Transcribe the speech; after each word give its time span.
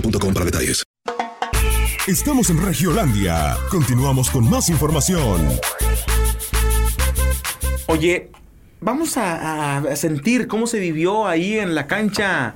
boostmobile.com 0.00 0.34
para 0.34 0.44
detalles. 0.46 0.84
Estamos 2.06 2.50
en 2.50 2.64
Regiolandia. 2.64 3.56
Continuamos 3.70 4.30
con 4.30 4.48
más 4.48 4.68
información. 4.68 5.48
Oye, 7.86 8.30
vamos 8.80 9.16
a, 9.16 9.78
a 9.78 9.96
sentir 9.96 10.46
cómo 10.46 10.66
se 10.66 10.78
vivió 10.78 11.26
ahí 11.26 11.58
en 11.58 11.74
la 11.74 11.86
cancha 11.86 12.54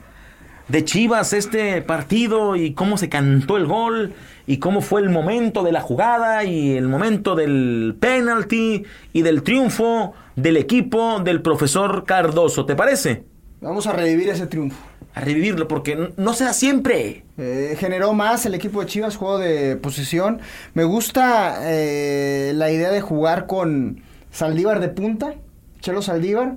de 0.69 0.85
Chivas 0.85 1.33
este 1.33 1.83
partido 1.83 2.55
y 2.55 2.75
cómo 2.75 2.97
se 2.97 3.09
cantó 3.09 3.57
el 3.57 3.67
gol 3.67 4.15
y 4.47 4.59
cómo 4.59 4.83
fue 4.83 5.01
el 5.01 5.11
momento 5.11 5.65
de 5.65 5.73
la 5.73 5.81
jugada 5.81 6.45
y 6.45 6.77
el 6.77 6.87
momento 6.87 7.35
del 7.35 7.97
penalty 7.99 8.85
y 9.13 9.23
del 9.23 9.43
triunfo 9.43 10.15
del 10.37 10.57
equipo 10.57 11.21
del 11.21 11.43
profesor 11.43 12.05
Cardoso. 12.05 12.67
¿Te 12.67 12.77
parece? 12.77 13.25
Vamos 13.61 13.87
a 13.89 13.93
revivir 13.93 14.29
ese 14.29 14.47
triunfo. 14.47 14.90
A 15.15 15.21
revivirlo 15.21 15.67
porque 15.67 16.13
no 16.17 16.35
se 16.35 16.45
da 16.45 16.53
siempre. 16.53 17.25
Eh, 17.37 17.77
generó 17.79 18.13
más 18.13 18.47
el 18.47 18.55
equipo 18.55 18.81
de 18.81 18.87
Chivas, 18.87 19.17
juego 19.17 19.39
de 19.39 19.77
posesión. 19.77 20.41
Me 20.75 20.85
gusta 20.85 21.59
eh, 21.63 22.53
la 22.55 22.71
idea 22.71 22.91
de 22.91 23.01
jugar 23.01 23.47
con 23.47 24.03
Saldívar 24.31 24.81
de 24.81 24.89
punta, 24.89 25.35
Chelo 25.81 26.03
Saldívar. 26.03 26.55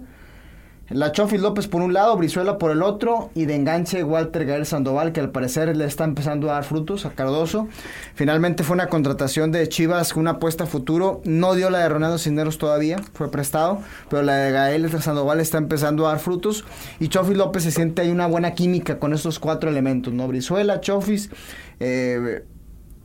La 0.94 1.12
Chofi 1.12 1.40
López 1.40 1.68
por 1.68 1.82
un 1.82 1.92
lado, 1.92 2.16
Brizuela 2.16 2.60
por 2.60 2.70
el 2.70 2.84
otro 2.84 3.32
y 3.34 3.46
de 3.46 3.56
enganche 3.56 4.04
Walter 4.04 4.46
Gael 4.46 4.68
Sandoval 4.68 5.12
que 5.12 5.22
al 5.22 5.32
parecer 5.32 5.76
le 5.76 5.86
está 5.86 6.04
empezando 6.04 6.52
a 6.52 6.54
dar 6.54 6.66
frutos 6.66 7.08
a 7.08 7.10
Cardoso. 7.10 7.68
Finalmente 8.14 8.64
fue 8.64 8.76
una 8.76 8.90
contratación 8.90 9.52
de 9.52 9.68
Chivas, 9.68 10.16
una 10.16 10.32
apuesta 10.32 10.66
a 10.66 10.68
futuro. 10.68 11.22
No 11.26 11.56
dio 11.56 11.72
la 11.72 11.80
de 11.80 11.90
Ronaldo 11.90 12.20
Cisneros 12.20 12.60
todavía, 12.60 12.98
fue 13.14 13.32
prestado, 13.32 13.82
pero 14.08 14.22
la 14.22 14.36
de 14.36 14.52
Gael 14.52 15.02
Sandoval 15.02 15.40
está 15.40 15.58
empezando 15.58 16.06
a 16.06 16.12
dar 16.12 16.20
frutos 16.20 16.64
y 17.00 17.08
Chofi 17.08 17.34
López 17.34 17.64
se 17.64 17.72
siente 17.72 18.04
hay 18.04 18.12
una 18.12 18.28
buena 18.28 18.54
química 18.54 19.00
con 19.00 19.14
estos 19.14 19.40
cuatro 19.40 19.72
elementos, 19.72 20.14
¿no? 20.14 20.28
Brizuela, 20.28 20.80
Chofis, 20.80 21.32
eh, 21.80 22.46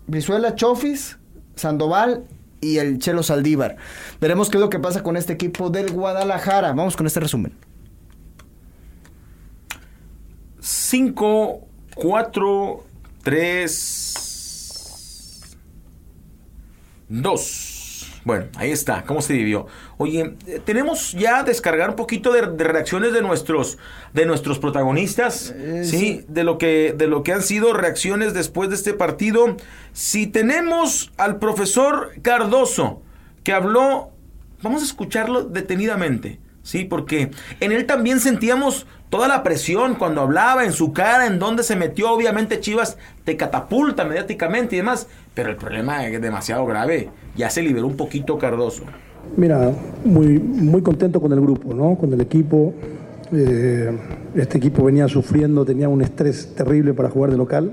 Brizuela, 0.07 0.55
Chofis, 0.55 1.17
Sandoval 1.55 2.25
y 2.61 2.77
el 2.77 2.99
Chelo 2.99 3.23
Saldívar. 3.23 3.79
Veremos 4.21 4.51
qué 4.51 4.59
es 4.59 4.61
lo 4.61 4.69
que 4.69 4.79
pasa 4.79 5.03
con 5.03 5.17
este 5.17 5.33
equipo 5.33 5.71
del 5.71 5.91
Guadalajara. 5.91 6.75
Vamos 6.75 6.95
con 6.95 7.07
este 7.07 7.21
resumen. 7.21 7.68
5, 10.69 11.67
4, 11.95 12.85
3, 13.23 15.57
2. 17.09 18.21
Bueno, 18.25 18.49
ahí 18.57 18.71
está, 18.71 19.05
cómo 19.05 19.23
se 19.23 19.33
vivió. 19.33 19.67
Oye, 19.97 20.35
eh, 20.47 20.61
tenemos 20.63 21.13
ya 21.13 21.43
descargar 21.43 21.89
un 21.89 21.97
poquito 21.97 22.35
de, 22.35 22.49
de 22.49 22.65
reacciones 22.65 23.15
de 23.15 23.23
nuestros 23.23 23.79
de 24.13 24.27
nuestros 24.27 24.59
protagonistas, 24.59 25.55
sí, 25.85 26.27
de 26.29 26.45
lo 26.45 26.59
que 26.59 26.95
de 26.95 27.07
lo 27.07 27.23
que 27.23 27.33
han 27.33 27.41
sido 27.41 27.73
reacciones 27.73 28.35
después 28.35 28.69
de 28.69 28.75
este 28.75 28.93
partido. 28.93 29.57
Si 29.95 30.27
tenemos 30.27 31.13
al 31.17 31.39
profesor 31.39 32.11
Cardoso 32.21 33.01
que 33.43 33.55
habló, 33.55 34.11
vamos 34.61 34.83
a 34.83 34.85
escucharlo 34.85 35.45
detenidamente. 35.45 36.41
Sí, 36.69 36.85
porque 36.85 37.31
en 37.61 37.73
él 37.73 37.87
también 37.87 38.21
sentíamos 38.21 38.87
toda 39.09 39.27
la 39.27 39.43
presión 39.43 39.95
cuando 39.95 40.21
hablaba, 40.21 40.67
en 40.67 40.73
su 40.73 40.93
cara, 40.93 41.27
en 41.27 41.39
donde 41.39 41.63
se 41.63 41.77
metió. 41.77 42.13
Obviamente 42.13 42.61
Chivas 42.61 42.99
te 43.25 43.39
catapulta 43.39 44.05
mediáticamente 44.05 44.77
y 44.77 44.81
demás, 44.81 45.07
pero 45.33 45.49
el 45.49 45.57
problema 45.57 46.07
es 46.07 46.21
demasiado 46.21 46.67
grave. 46.67 47.09
Ya 47.39 47.49
se 47.49 47.63
liberó 47.63 47.87
un 47.87 47.97
poquito 47.97 48.37
Cardoso. 48.37 48.83
Mira, 49.35 49.73
muy, 50.05 50.39
muy 50.39 50.83
contento 50.83 51.23
con 51.23 51.33
el 51.33 51.41
grupo, 51.41 51.73
¿no? 51.73 51.97
con 51.97 52.13
el 52.13 52.21
equipo. 52.21 52.75
Eh, 53.33 53.91
este 54.35 54.59
equipo 54.59 54.85
venía 54.85 55.09
sufriendo, 55.09 55.65
tenía 55.65 55.89
un 55.89 56.03
estrés 56.03 56.55
terrible 56.55 56.93
para 56.93 57.09
jugar 57.09 57.31
de 57.31 57.39
local. 57.39 57.73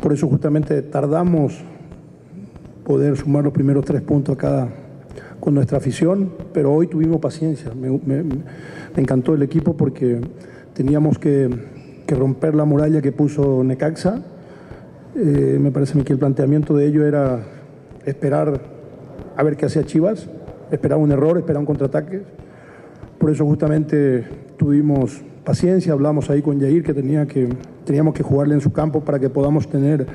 Por 0.00 0.14
eso 0.14 0.28
justamente 0.28 0.80
tardamos 0.80 1.58
poder 2.86 3.18
sumar 3.18 3.44
los 3.44 3.52
primeros 3.52 3.84
tres 3.84 4.00
puntos 4.00 4.34
a 4.34 4.38
cada, 4.38 4.68
con 5.40 5.54
nuestra 5.54 5.78
afición, 5.78 6.32
pero 6.52 6.72
hoy 6.72 6.86
tuvimos 6.86 7.20
paciencia. 7.20 7.72
Me, 7.74 7.90
me- 7.90 8.24
encantó 8.96 9.34
el 9.34 9.42
equipo 9.42 9.76
porque 9.76 10.20
teníamos 10.74 11.18
que, 11.18 11.48
romper 12.08 12.54
la 12.54 12.64
muralla 12.64 13.02
que 13.02 13.12
puso 13.12 13.62
Necaxa. 13.62 14.22
Eh, 15.14 15.58
me 15.60 15.70
parece 15.70 16.02
que 16.02 16.12
el 16.12 16.18
planteamiento 16.18 16.74
de 16.74 16.86
ello 16.86 17.06
era 17.06 17.40
esperar 18.06 18.60
a 19.36 19.42
ver 19.42 19.56
qué 19.56 19.66
hacía 19.66 19.84
Chivas, 19.84 20.28
esperar 20.70 20.98
un 20.98 21.12
error, 21.12 21.36
esperar 21.38 21.60
un 21.60 21.66
contraataque. 21.66 22.22
Por 23.18 23.30
eso 23.30 23.44
justamente 23.44 24.24
tuvimos 24.56 25.22
paciencia, 25.44 25.92
hablamos 25.92 26.30
ahí 26.30 26.42
con 26.42 26.58
Yair 26.58 26.82
que, 26.82 26.94
tenía 26.94 27.26
que 27.26 27.48
teníamos 27.84 28.14
que 28.14 28.22
jugarle 28.22 28.54
en 28.54 28.60
su 28.60 28.72
campo 28.72 29.00
para 29.00 29.18
que 29.18 29.30
podamos 29.30 29.68
tener 29.68 30.06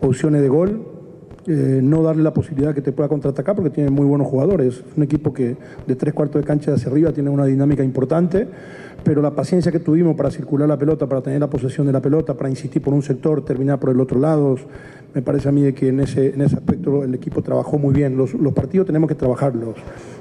opciones 0.00 0.42
de 0.42 0.48
gol, 0.48 0.86
eh, 1.50 1.80
no 1.82 2.02
darle 2.02 2.22
la 2.22 2.32
posibilidad 2.32 2.74
que 2.74 2.80
te 2.80 2.92
pueda 2.92 3.08
contraatacar 3.08 3.54
porque 3.56 3.70
tiene 3.70 3.90
muy 3.90 4.06
buenos 4.06 4.28
jugadores. 4.28 4.76
Es 4.76 4.84
un 4.96 5.02
equipo 5.02 5.32
que 5.32 5.56
de 5.86 5.96
tres 5.96 6.14
cuartos 6.14 6.40
de 6.42 6.46
cancha 6.46 6.72
hacia 6.74 6.90
arriba 6.90 7.12
tiene 7.12 7.30
una 7.30 7.44
dinámica 7.46 7.82
importante, 7.82 8.46
pero 9.02 9.20
la 9.22 9.30
paciencia 9.30 9.72
que 9.72 9.80
tuvimos 9.80 10.14
para 10.16 10.30
circular 10.30 10.68
la 10.68 10.78
pelota, 10.78 11.06
para 11.08 11.22
tener 11.22 11.40
la 11.40 11.48
posesión 11.50 11.86
de 11.86 11.92
la 11.92 12.00
pelota, 12.00 12.34
para 12.34 12.50
insistir 12.50 12.82
por 12.82 12.94
un 12.94 13.02
sector, 13.02 13.44
terminar 13.44 13.78
por 13.80 13.90
el 13.90 14.00
otro 14.00 14.20
lado, 14.20 14.56
me 15.14 15.22
parece 15.22 15.48
a 15.48 15.52
mí 15.52 15.72
que 15.72 15.88
en 15.88 16.00
ese, 16.00 16.34
en 16.34 16.42
ese 16.42 16.54
aspecto 16.56 17.02
el 17.02 17.14
equipo 17.14 17.42
trabajó 17.42 17.78
muy 17.78 17.92
bien. 17.94 18.16
Los, 18.16 18.34
los 18.34 18.52
partidos 18.52 18.86
tenemos 18.86 19.08
que 19.08 19.16
trabajarlos. 19.16 19.74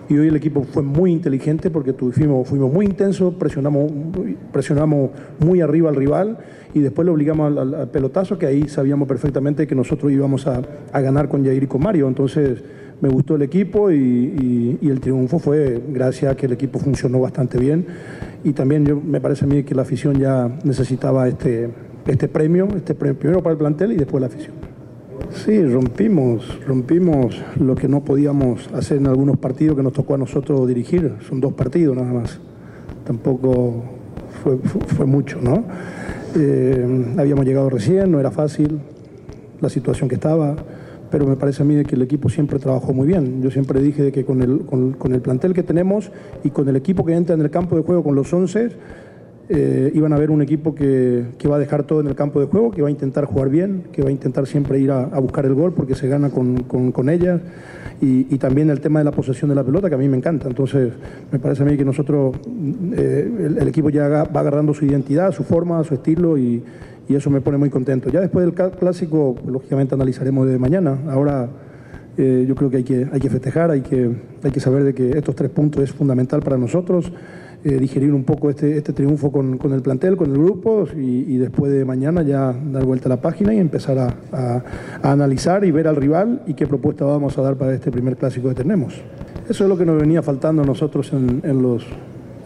Y 0.07 0.17
hoy 0.17 0.29
el 0.29 0.35
equipo 0.35 0.63
fue 0.63 0.81
muy 0.81 1.11
inteligente 1.11 1.69
porque 1.69 1.93
tuvimos, 1.93 2.47
fuimos 2.47 2.73
muy 2.73 2.87
intensos, 2.87 3.35
presionamos, 3.35 3.91
presionamos 4.51 5.11
muy 5.39 5.61
arriba 5.61 5.89
al 5.89 5.95
rival 5.95 6.37
y 6.73 6.79
después 6.79 7.05
lo 7.05 7.13
obligamos 7.13 7.51
al, 7.51 7.57
al- 7.59 7.73
al 7.75 7.87
pelotazo, 7.89 8.39
que 8.39 8.47
ahí 8.47 8.67
sabíamos 8.67 9.07
perfectamente 9.07 9.67
que 9.67 9.75
nosotros 9.75 10.11
íbamos 10.11 10.47
a, 10.47 10.61
a 10.91 11.01
ganar 11.01 11.18
con 11.27 11.43
Jair 11.43 11.63
y 11.63 11.67
con 11.67 11.81
Mario. 11.83 12.07
Entonces 12.07 12.63
me 13.01 13.09
gustó 13.09 13.35
el 13.35 13.41
equipo 13.41 13.91
y, 13.91 13.95
y- 13.95 14.77
y 14.81 14.89
el 14.89 14.99
triunfo 14.99 15.39
fue 15.39 15.81
gracias 15.89 16.31
a 16.31 16.35
que 16.37 16.45
el 16.45 16.53
equipo 16.53 16.79
funcionó 16.79 17.19
bastante 17.19 17.57
bien. 17.57 17.85
Y 18.43 18.53
también 18.53 18.85
yo, 18.85 18.99
me 19.01 19.19
parece 19.19 19.45
a 19.45 19.47
mí 19.47 19.63
que 19.63 19.73
la 19.75 19.81
afición 19.81 20.17
ya 20.19 20.49
necesitaba 20.63 21.27
este, 21.27 21.69
este 22.07 22.27
premio, 22.27 22.67
este 22.75 22.93
premio 22.95 23.17
primero 23.19 23.41
para 23.43 23.53
el 23.53 23.57
plantel 23.57 23.91
y 23.91 23.95
después 23.95 24.21
la 24.21 24.27
afición. 24.27 24.53
Sí, 25.31 25.61
rompimos, 25.63 26.59
rompimos 26.65 27.41
lo 27.59 27.75
que 27.75 27.87
no 27.87 28.03
podíamos 28.03 28.69
hacer 28.73 28.97
en 28.97 29.07
algunos 29.07 29.37
partidos 29.37 29.75
que 29.77 29.83
nos 29.83 29.93
tocó 29.93 30.15
a 30.15 30.17
nosotros 30.17 30.67
dirigir. 30.67 31.13
Son 31.27 31.39
dos 31.39 31.53
partidos 31.53 31.95
nada 31.95 32.11
más. 32.11 32.39
Tampoco 33.05 33.83
fue, 34.43 34.57
fue- 34.57 34.81
fue 34.81 35.05
mucho, 35.05 35.39
¿no? 35.41 35.63
Eh, 36.35 37.13
habíamos 37.17 37.45
llegado 37.45 37.69
recién, 37.69 38.11
no 38.11 38.19
era 38.19 38.31
fácil 38.31 38.79
la 39.61 39.69
situación 39.69 40.07
que 40.09 40.15
estaba, 40.15 40.55
pero 41.11 41.25
me 41.25 41.35
parece 41.35 41.63
a 41.63 41.65
mí 41.65 41.75
de 41.75 41.85
que 41.85 41.95
el 41.95 42.01
equipo 42.01 42.29
siempre 42.29 42.59
trabajó 42.59 42.93
muy 42.93 43.07
bien. 43.07 43.41
Yo 43.41 43.51
siempre 43.51 43.81
dije 43.81 44.03
de 44.03 44.11
que 44.11 44.25
con 44.25 44.41
el, 44.41 44.61
con, 44.65 44.93
con 44.93 45.13
el 45.13 45.21
plantel 45.21 45.53
que 45.53 45.63
tenemos 45.63 46.11
y 46.43 46.49
con 46.51 46.67
el 46.69 46.75
equipo 46.75 47.05
que 47.05 47.13
entra 47.13 47.35
en 47.35 47.41
el 47.41 47.49
campo 47.49 47.75
de 47.75 47.83
juego, 47.83 48.03
con 48.03 48.15
los 48.15 48.31
11, 48.31 48.69
eh, 49.51 49.91
iban 49.95 50.13
a 50.13 50.17
ver 50.17 50.29
un 50.29 50.43
equipo 50.43 50.75
que, 50.75 51.25
que 51.39 51.47
va 51.47 51.55
a 51.55 51.59
dejar 51.59 51.83
todo 51.83 52.01
en 52.01 52.07
el 52.07 52.15
campo 52.15 52.39
de 52.39 52.45
juego, 52.45 52.69
que 52.69 52.83
va 52.83 52.87
a 52.87 52.91
intentar 52.91 53.25
jugar 53.25 53.49
bien, 53.49 53.85
que 53.91 54.03
va 54.03 54.09
a 54.09 54.11
intentar 54.11 54.45
siempre 54.45 54.79
ir 54.79 54.91
a, 54.91 55.05
a 55.05 55.19
buscar 55.19 55.45
el 55.45 55.55
gol 55.55 55.73
porque 55.73 55.95
se 55.95 56.07
gana 56.07 56.29
con, 56.29 56.63
con, 56.63 56.91
con 56.91 57.09
ella. 57.09 57.41
Y, 58.01 58.33
y 58.33 58.37
también 58.37 58.69
el 58.69 58.79
tema 58.79 58.99
de 58.99 59.05
la 59.05 59.11
posesión 59.11 59.49
de 59.49 59.55
la 59.55 59.63
pelota, 59.63 59.89
que 59.89 59.95
a 59.95 59.97
mí 59.97 60.07
me 60.07 60.15
encanta. 60.15 60.47
Entonces, 60.47 60.93
me 61.31 61.39
parece 61.39 61.63
a 61.63 61.65
mí 61.65 61.75
que 61.75 61.83
nosotros, 61.83 62.35
eh, 62.95 63.29
el, 63.39 63.57
el 63.57 63.67
equipo 63.67 63.89
ya 63.89 64.07
va 64.07 64.39
agarrando 64.39 64.73
su 64.73 64.85
identidad, 64.85 65.33
su 65.33 65.43
forma, 65.43 65.83
su 65.83 65.95
estilo 65.95 66.37
y, 66.37 66.63
y 67.09 67.15
eso 67.15 67.29
me 67.31 67.41
pone 67.41 67.57
muy 67.57 67.69
contento. 67.71 68.09
Ya 68.09 68.21
después 68.21 68.45
del 68.45 68.53
clásico, 68.53 69.35
lógicamente 69.45 69.95
analizaremos 69.95 70.47
de 70.47 70.59
mañana. 70.59 70.99
Ahora 71.09 71.49
eh, 72.17 72.45
yo 72.47 72.53
creo 72.55 72.69
que 72.69 72.77
hay, 72.77 72.83
que 72.83 73.07
hay 73.11 73.19
que 73.19 73.29
festejar, 73.29 73.71
hay 73.71 73.81
que, 73.81 74.11
hay 74.43 74.51
que 74.51 74.59
saber 74.59 74.83
de 74.83 74.93
que 74.93 75.17
estos 75.17 75.35
tres 75.35 75.49
puntos 75.49 75.83
es 75.83 75.91
fundamental 75.91 76.41
para 76.41 76.57
nosotros, 76.57 77.11
eh, 77.63 77.77
digerir 77.79 78.13
un 78.13 78.23
poco 78.23 78.49
este, 78.51 78.77
este 78.77 78.93
triunfo 78.93 79.31
con, 79.31 79.57
con 79.57 79.73
el 79.73 79.81
plantel, 79.81 80.17
con 80.17 80.29
el 80.31 80.37
grupo 80.37 80.85
y, 80.95 81.35
después 81.37 81.71
de 81.71 81.83
mañana 81.83 82.21
ya 82.21 82.53
dar 82.53 82.85
vuelta 82.85 83.07
a 83.07 83.09
la 83.09 83.21
página 83.21 83.53
y 83.53 83.57
empezar 83.57 83.97
a, 83.97 84.13
a- 84.31 84.63
analizar 85.01 85.65
y 85.65 85.71
ver 85.71 85.87
al 85.87 85.95
rival 85.95 86.43
y 86.45 86.53
qué 86.53 86.67
propuesta 86.67 87.05
vamos 87.05 87.37
a 87.37 87.41
dar 87.41 87.55
para 87.55 87.73
este 87.73 87.91
primer 87.91 88.17
clásico 88.17 88.49
que 88.49 88.55
tenemos. 88.55 89.01
Eso 89.49 89.63
es 89.63 89.69
lo 89.69 89.77
que 89.77 89.85
nos 89.85 89.99
venía 89.99 90.21
faltando 90.21 90.61
a 90.61 90.65
nosotros 90.65 91.11
en 91.11 91.61
los, 91.61 91.85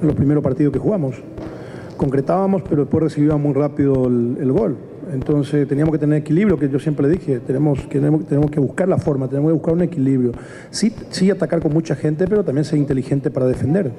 en 0.01 0.07
los 0.07 0.16
primeros 0.16 0.42
partidos 0.42 0.71
que 0.71 0.80
jugamos 0.80 1.21
concretábamos, 1.95 2.62
pero 2.63 2.84
después 2.84 3.04
recibíamos 3.04 3.42
muy 3.42 3.54
rápido 3.54 4.07
el, 4.07 4.51
gol. 4.51 4.78
Entonces 5.12 5.68
teníamos 5.68 5.92
que 5.92 6.00
tener 6.00 6.19
equilibrio, 6.19 6.57
que 6.57 6.69
yo 6.69 6.80
siempre 6.80 7.07
dije, 7.10 7.40
tenemos, 7.40 7.80
que- 7.88 8.00
tenemos, 8.00 8.51
que 8.51 8.60
buscar 8.60 8.88
la 8.88 8.98
forma, 8.98 9.28
tenemos 9.28 9.50
que 9.50 9.54
buscar 9.54 9.74
un 9.74 9.81
equilibrio. 9.81 10.31
Sí, 10.69 10.94
sí 11.10 11.30
atacar 11.30 11.62
con 11.62 11.74
mucha 11.74 11.95
gente, 11.95 12.28
pero 12.28 12.44
también 12.44 12.66
ser 12.66 12.80
inteligente 12.80 13.30
para 13.30 13.45
defender. 13.45 13.92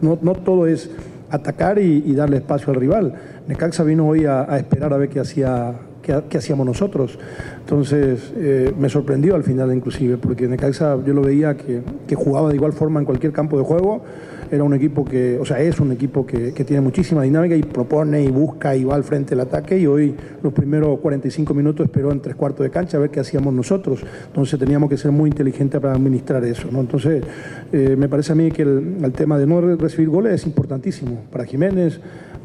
No, 0.00 0.18
no 0.22 0.34
todo 0.34 0.66
es 0.66 0.90
atacar 1.30 1.78
y, 1.78 2.02
y 2.06 2.14
darle 2.14 2.38
espacio 2.38 2.72
al 2.72 2.80
rival. 2.80 3.14
Necaxa 3.48 3.82
vino 3.84 4.06
hoy 4.06 4.24
a, 4.24 4.50
a 4.50 4.58
esperar 4.58 4.92
a 4.92 4.96
ver 4.96 5.08
qué 5.08 5.20
hacía 5.20 5.74
qué, 6.06 6.22
qué 6.28 6.38
hacíamos 6.38 6.64
nosotros. 6.64 7.18
Entonces 7.60 8.32
eh, 8.36 8.72
me 8.78 8.88
sorprendió 8.88 9.34
al 9.34 9.42
final 9.42 9.74
inclusive, 9.74 10.16
porque 10.16 10.46
Necaxa 10.46 10.96
yo 11.04 11.12
lo 11.12 11.22
veía 11.22 11.56
que, 11.56 11.82
que 12.06 12.14
jugaba 12.14 12.48
de 12.50 12.54
igual 12.54 12.72
forma 12.72 13.00
en 13.00 13.06
cualquier 13.06 13.32
campo 13.32 13.58
de 13.58 13.64
juego. 13.64 14.02
Era 14.48 14.62
un 14.62 14.74
equipo 14.74 15.04
que, 15.04 15.38
o 15.40 15.44
sea, 15.44 15.58
es 15.60 15.80
un 15.80 15.90
equipo 15.90 16.24
que, 16.24 16.52
que 16.52 16.62
tiene 16.64 16.80
muchísima 16.80 17.22
dinámica 17.24 17.56
y 17.56 17.64
propone 17.64 18.22
y 18.22 18.28
busca 18.30 18.76
y 18.76 18.84
va 18.84 18.94
al 18.94 19.02
frente 19.02 19.30
del 19.30 19.40
ataque. 19.40 19.76
Y 19.76 19.86
hoy, 19.88 20.14
los 20.40 20.52
primeros 20.52 21.00
45 21.00 21.52
minutos, 21.52 21.84
esperó 21.84 22.12
en 22.12 22.20
tres 22.20 22.36
cuartos 22.36 22.62
de 22.62 22.70
cancha 22.70 22.96
a 22.96 23.00
ver 23.00 23.10
qué 23.10 23.18
hacíamos 23.18 23.52
nosotros. 23.52 24.04
Entonces 24.28 24.56
teníamos 24.56 24.88
que 24.88 24.96
ser 24.96 25.10
muy 25.10 25.30
inteligentes 25.30 25.80
para 25.80 25.94
administrar 25.94 26.44
eso. 26.44 26.68
¿no? 26.70 26.78
Entonces, 26.78 27.24
eh, 27.72 27.96
me 27.98 28.08
parece 28.08 28.30
a 28.30 28.34
mí 28.36 28.52
que 28.52 28.62
el, 28.62 28.98
el 29.02 29.12
tema 29.12 29.36
de 29.36 29.48
no 29.48 29.60
re- 29.60 29.74
recibir 29.74 30.10
goles 30.10 30.34
es 30.34 30.46
importantísimo 30.46 31.22
para 31.32 31.44
Jiménez, 31.44 31.98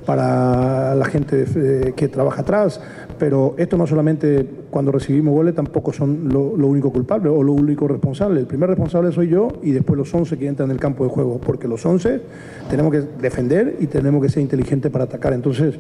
para 0.06 0.95
la 0.95 1.06
gente 1.06 1.45
eh, 1.56 1.94
que 1.95 2.07
trabaja 2.07 2.42
atrás, 2.42 2.81
pero 3.18 3.56
esto 3.57 3.77
no 3.77 3.88
solamente 3.88 4.48
cuando 4.69 4.92
recibimos 4.92 5.33
goles 5.33 5.56
tampoco 5.56 5.94
son 5.94 6.30
lo, 6.30 6.56
lo 6.57 6.68
único 6.68 6.92
culpable 6.92 7.30
o 7.30 7.44
lo 7.44 7.53
único 7.53 7.88
responsable. 7.88 8.39
El 8.39 8.48
primer 8.48 8.69
responsable 8.69 9.12
soy 9.12 9.30
yo 9.30 9.50
y 9.62 9.71
después 9.71 9.98
los 9.98 10.13
11 10.13 10.38
que 10.38 10.48
entran 10.48 10.69
en 10.69 10.75
el 10.75 10.80
campo 10.80 11.03
de 11.03 11.09
juego, 11.09 11.39
porque 11.39 11.68
los 11.68 11.86
11 11.86 12.21
tenemos 12.69 12.92
que 12.92 13.01
defender 13.21 13.77
y 13.80 13.88
tenemos 13.88 14.21
que 14.21 14.30
ser 14.30 14.42
inteligentes 14.42 14.92
para 14.92 15.06
atacar. 15.06 15.33
Entonces, 15.33 15.80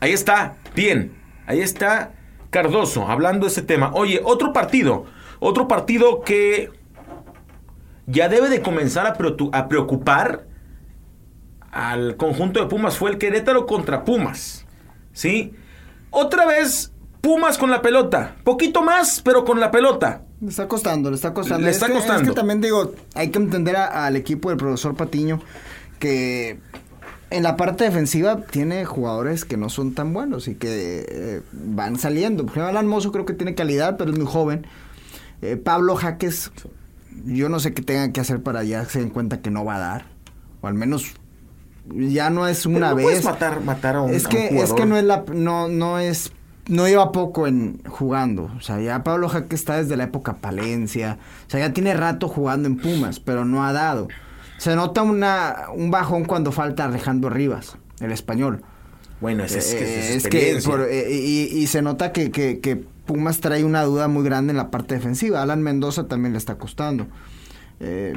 Ahí 0.00 0.12
está, 0.12 0.56
bien. 0.74 1.12
Ahí 1.46 1.60
está 1.60 2.12
Cardoso 2.50 3.06
hablando 3.06 3.46
de 3.46 3.52
ese 3.52 3.62
tema. 3.62 3.92
Oye, 3.94 4.20
otro 4.24 4.52
partido. 4.52 5.04
Otro 5.38 5.68
partido 5.68 6.22
que 6.22 6.70
ya 8.06 8.28
debe 8.28 8.48
de 8.48 8.60
comenzar 8.60 9.06
a, 9.06 9.68
preocupar 9.68 10.46
al 11.72 12.16
conjunto 12.16 12.60
de 12.60 12.66
Pumas 12.66 12.96
fue 12.96 13.10
el 13.10 13.18
Querétaro 13.18 13.66
contra 13.66 14.04
Pumas. 14.04 14.64
¿Sí? 15.12 15.52
Otra 16.10 16.46
vez 16.46 16.92
Pumas 17.20 17.58
con 17.58 17.70
la 17.70 17.82
pelota. 17.82 18.36
Poquito 18.44 18.82
más, 18.82 19.20
pero 19.22 19.44
con 19.44 19.60
la 19.60 19.70
pelota. 19.70 20.22
Le 20.40 20.48
está 20.48 20.66
costando, 20.68 21.10
le 21.10 21.16
está 21.16 21.34
costando. 21.34 21.62
Le 21.64 21.70
Es 21.70 21.76
está 21.76 21.88
que- 21.88 21.92
costando. 21.92 22.22
Es 22.22 22.28
que 22.28 22.34
también 22.34 22.60
digo, 22.62 22.94
hay 23.14 23.30
que 23.30 23.38
entender 23.38 23.76
a- 23.76 24.06
al 24.06 24.16
equipo 24.16 24.48
del 24.48 24.56
profesor 24.56 24.96
Patiño 24.96 25.40
que 25.98 26.58
en 27.28 27.42
la 27.42 27.56
parte 27.56 27.84
defensiva 27.84 28.40
tiene 28.46 28.84
jugadores 28.86 29.44
que 29.44 29.56
no 29.58 29.68
son 29.68 29.94
tan 29.94 30.14
buenos 30.14 30.48
y 30.48 30.54
que 30.54 31.04
eh, 31.08 31.42
van 31.52 31.98
saliendo. 31.98 32.44
Por 32.44 32.52
ejemplo, 32.52 32.68
Alan 32.70 32.86
Mozo 32.86 33.12
creo 33.12 33.26
que 33.26 33.34
tiene 33.34 33.54
calidad, 33.54 33.96
pero 33.98 34.10
es 34.12 34.16
muy 34.18 34.26
joven. 34.26 34.66
Eh, 35.42 35.56
Pablo 35.56 35.94
Jaques, 35.96 36.50
yo 37.26 37.48
no 37.50 37.60
sé 37.60 37.74
qué 37.74 37.82
tengan 37.82 38.12
que 38.12 38.20
hacer 38.20 38.42
para 38.42 38.64
ya 38.64 38.84
se 38.86 39.00
den 39.00 39.10
cuenta 39.10 39.42
que 39.42 39.50
no 39.50 39.64
va 39.64 39.76
a 39.76 39.78
dar. 39.80 40.06
O 40.62 40.66
al 40.68 40.74
menos 40.74 41.12
ya 41.88 42.30
no 42.30 42.46
es 42.46 42.64
Pero 42.64 42.76
una 42.76 42.90
no 42.90 42.96
vez. 42.96 43.04
puedes 43.04 43.24
matar, 43.24 43.60
matar 43.62 43.96
a 43.96 44.02
un, 44.02 44.10
Es 44.14 44.24
a 44.24 44.28
un 44.28 44.34
que, 44.34 44.62
es 44.62 44.72
que 44.72 44.86
no 44.86 44.96
es 44.96 45.04
la, 45.04 45.24
no, 45.34 45.68
no 45.68 45.98
es, 45.98 46.32
no 46.68 46.86
lleva 46.86 47.12
poco 47.12 47.46
en 47.46 47.80
jugando. 47.88 48.50
O 48.56 48.60
sea, 48.60 48.80
ya 48.80 49.02
Pablo 49.02 49.28
Jaque 49.28 49.54
está 49.56 49.76
desde 49.82 49.96
la 49.96 50.04
época 50.04 50.36
Palencia. 50.36 51.18
O 51.46 51.50
sea, 51.50 51.60
ya 51.60 51.72
tiene 51.72 51.94
rato 51.94 52.28
jugando 52.28 52.68
en 52.68 52.76
Pumas, 52.76 53.20
pero 53.20 53.44
no 53.44 53.64
ha 53.64 53.72
dado. 53.72 54.08
Se 54.58 54.76
nota 54.76 55.02
una, 55.02 55.56
un 55.74 55.90
bajón 55.90 56.24
cuando 56.24 56.52
falta 56.52 56.84
Alejandro 56.84 57.30
Rivas, 57.30 57.76
el 58.00 58.12
español. 58.12 58.62
Bueno, 59.20 59.44
es, 59.44 59.52
que 59.74 59.82
Eh, 59.84 60.14
es 60.16 60.28
que 60.28 60.60
por- 60.64 60.86
eh, 60.88 61.06
y, 61.10 61.42
y 61.58 61.66
se 61.66 61.82
nota 61.82 62.12
que, 62.12 62.30
que- 62.30 62.60
que 62.60 62.76
Pumas 62.76 63.40
trae 63.40 63.64
una 63.64 63.82
duda 63.82 64.06
muy 64.06 64.22
grande 64.22 64.52
en 64.52 64.56
la 64.56 64.70
parte 64.70 64.94
defensiva. 64.94 65.42
Alan 65.42 65.62
Mendoza 65.62 66.06
también 66.08 66.32
le 66.32 66.38
está 66.38 66.54
costando. 66.56 67.06
Eh, 67.80 68.14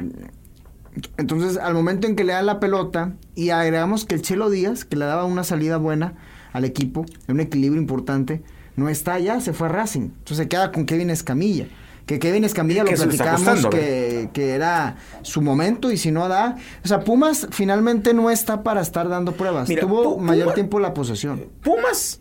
entonces, 1.18 1.58
al 1.58 1.74
momento 1.74 2.08
en 2.08 2.16
que 2.16 2.24
le 2.24 2.34
dan 2.34 2.46
la 2.46 2.60
pelota 2.60 3.14
y 3.36 3.50
agregamos 3.50 4.06
que 4.06 4.16
el 4.16 4.22
Chelo 4.22 4.50
Díaz, 4.50 4.86
que 4.86 4.96
le 4.96 5.06
daba 5.06 5.26
una 5.26 5.44
salida 5.44 5.78
buena 5.78 6.16
al 6.52 6.66
equipo, 6.66 7.06
un 7.28 7.40
equilibrio 7.40 7.82
importante, 7.82 8.44
no 8.76 8.90
está 8.90 9.20
ya, 9.20 9.40
se 9.40 9.54
fue 9.54 9.68
a 9.68 9.72
Racing. 9.72 10.02
Entonces 10.02 10.38
se 10.38 10.48
queda 10.48 10.72
con 10.72 10.86
Kevin 10.86 11.10
Escamilla. 11.10 11.68
Que 12.06 12.20
Kevin 12.20 12.44
Escamilla 12.44 12.84
lo 12.84 12.92
platicamos 12.92 13.42
costando, 13.42 13.70
que, 13.70 14.30
que 14.34 14.50
era 14.52 14.98
su 15.22 15.42
momento 15.42 15.90
y 15.90 15.98
si 15.98 16.12
no 16.12 16.28
da... 16.28 16.58
O 16.84 16.88
sea, 16.88 17.00
Pumas 17.00 17.48
finalmente 17.52 18.14
no 18.14 18.30
está 18.30 18.62
para 18.62 18.82
estar 18.82 19.08
dando 19.08 19.32
pruebas. 19.32 19.70
Mira, 19.70 19.82
Tuvo 19.82 20.18
mayor 20.18 20.54
tiempo 20.54 20.80
la 20.80 20.94
posesión. 20.94 21.46
Pumas 21.62 22.20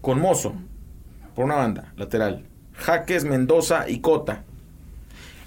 con 0.00 0.20
Mozo, 0.20 0.54
por 1.34 1.44
una 1.44 1.56
banda, 1.56 1.92
lateral. 1.96 2.46
Jaques, 2.74 3.24
Mendoza 3.24 3.88
y 3.88 3.98
Cota. 3.98 4.44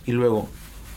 Y 0.05 0.11
luego, 0.11 0.49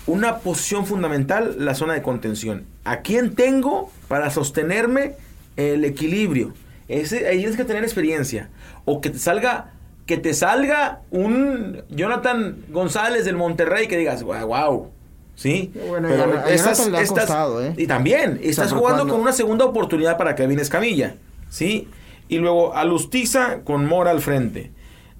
una 0.06 0.38
posición 0.38 0.86
fundamental, 0.86 1.56
la 1.58 1.74
zona 1.74 1.94
de 1.94 2.02
contención. 2.02 2.64
¿A 2.84 2.98
quién 3.00 3.34
tengo 3.34 3.90
para 4.08 4.30
sostenerme 4.30 5.14
el 5.56 5.84
equilibrio? 5.84 6.52
Ese, 6.88 7.26
ahí 7.28 7.38
tienes 7.38 7.56
que 7.56 7.64
tener 7.64 7.82
experiencia. 7.82 8.48
O 8.84 9.00
que 9.00 9.10
te 9.10 9.18
salga, 9.18 9.72
que 10.06 10.16
te 10.16 10.32
salga 10.34 11.00
un 11.10 11.82
Jonathan 11.90 12.56
González 12.68 13.24
del 13.24 13.36
Monterrey 13.36 13.88
que 13.88 13.96
digas, 13.98 14.22
wow, 14.22 14.46
wow. 14.46 14.90
¿Sí? 15.34 15.72
Bueno, 15.88 16.08
y 16.08 16.12
a- 16.12 16.24
a 16.24 16.56
Jonathan 16.56 16.92
le 16.92 16.98
ha 16.98 17.06
costado, 17.06 17.62
¿eh? 17.64 17.74
Y 17.76 17.86
también, 17.86 18.40
estás 18.42 18.68
pero 18.68 18.78
jugando 18.78 19.02
cuando- 19.02 19.14
con 19.14 19.22
una 19.22 19.32
segunda 19.32 19.64
oportunidad 19.66 20.16
para 20.16 20.34
Kevin 20.34 20.60
Escamilla. 20.60 21.16
¿Sí? 21.50 21.88
Y 22.28 22.38
luego 22.38 22.74
Alustiza 22.74 23.58
con 23.64 23.84
Mora 23.86 24.12
al 24.12 24.20
frente. 24.20 24.70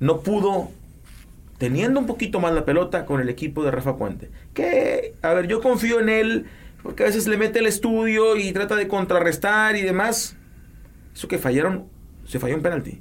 No 0.01 0.21
pudo, 0.21 0.71
teniendo 1.59 1.99
un 2.01 2.07
poquito 2.07 2.41
más 2.41 2.53
la 2.53 2.65
pelota, 2.65 3.07
con 3.07 3.21
el 3.21 3.29
equipo 3.29 3.65
de 3.65 3.71
Rafa 3.71 3.97
Puente. 3.97 4.31
Que, 4.55 5.15
a 5.23 5.33
ver, 5.35 5.47
yo 5.47 5.61
confío 5.61 6.01
en 6.01 6.09
él, 6.09 6.47
porque 6.83 7.03
a 7.03 7.07
veces 7.07 7.27
le 7.27 7.37
mete 7.37 7.59
el 7.61 7.67
estudio 7.67 8.37
y 8.37 8.53
trata 8.53 8.77
de 8.77 8.89
contrarrestar 8.89 9.77
y 9.77 9.83
demás. 9.83 10.37
Eso 11.15 11.29
que 11.29 11.39
fallaron, 11.39 11.87
se 12.27 12.39
falló 12.39 12.57
un 12.57 12.63
penalti. 12.63 13.01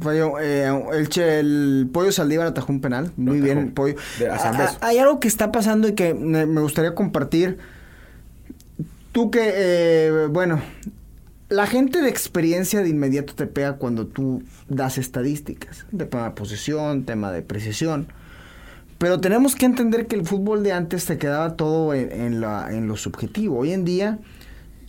Falló, 0.00 0.38
eh, 0.40 0.66
el, 0.94 1.08
che- 1.10 1.40
el 1.40 1.88
Pollo 1.92 2.12
Saldívar 2.12 2.46
atajó 2.46 2.72
un 2.72 2.80
penal. 2.80 3.12
Muy 3.16 3.40
bien 3.40 3.58
el 3.58 3.72
Pollo. 3.72 3.96
De- 4.18 4.28
a 4.30 4.38
San 4.38 4.54
Ah, 4.58 4.70
ah, 4.80 4.86
hay 4.86 4.98
algo 4.98 5.20
que 5.20 5.28
está 5.28 5.52
pasando 5.52 5.86
y 5.88 5.92
que 5.94 6.14
me, 6.14 6.46
me 6.46 6.60
gustaría 6.62 6.94
compartir. 6.94 7.58
Tú 9.12 9.30
que, 9.30 9.40
eh, 9.54 10.26
bueno, 10.30 10.62
la 11.52 11.66
gente 11.66 12.00
de 12.00 12.08
experiencia 12.08 12.80
de 12.80 12.88
inmediato 12.88 13.34
te 13.34 13.46
pega 13.46 13.74
cuando 13.74 14.06
tú 14.06 14.42
das 14.68 14.96
estadísticas, 14.96 15.86
de 15.92 16.06
tema 16.06 16.24
de 16.24 16.30
posesión, 16.30 17.04
tema 17.04 17.30
de 17.30 17.42
precisión. 17.42 18.06
Pero 18.96 19.20
tenemos 19.20 19.54
que 19.54 19.66
entender 19.66 20.06
que 20.06 20.16
el 20.16 20.24
fútbol 20.24 20.62
de 20.62 20.72
antes 20.72 21.04
te 21.04 21.18
quedaba 21.18 21.56
todo 21.56 21.92
en, 21.92 22.40
la, 22.40 22.68
en 22.72 22.88
lo 22.88 22.96
subjetivo. 22.96 23.58
Hoy 23.58 23.72
en 23.72 23.84
día, 23.84 24.18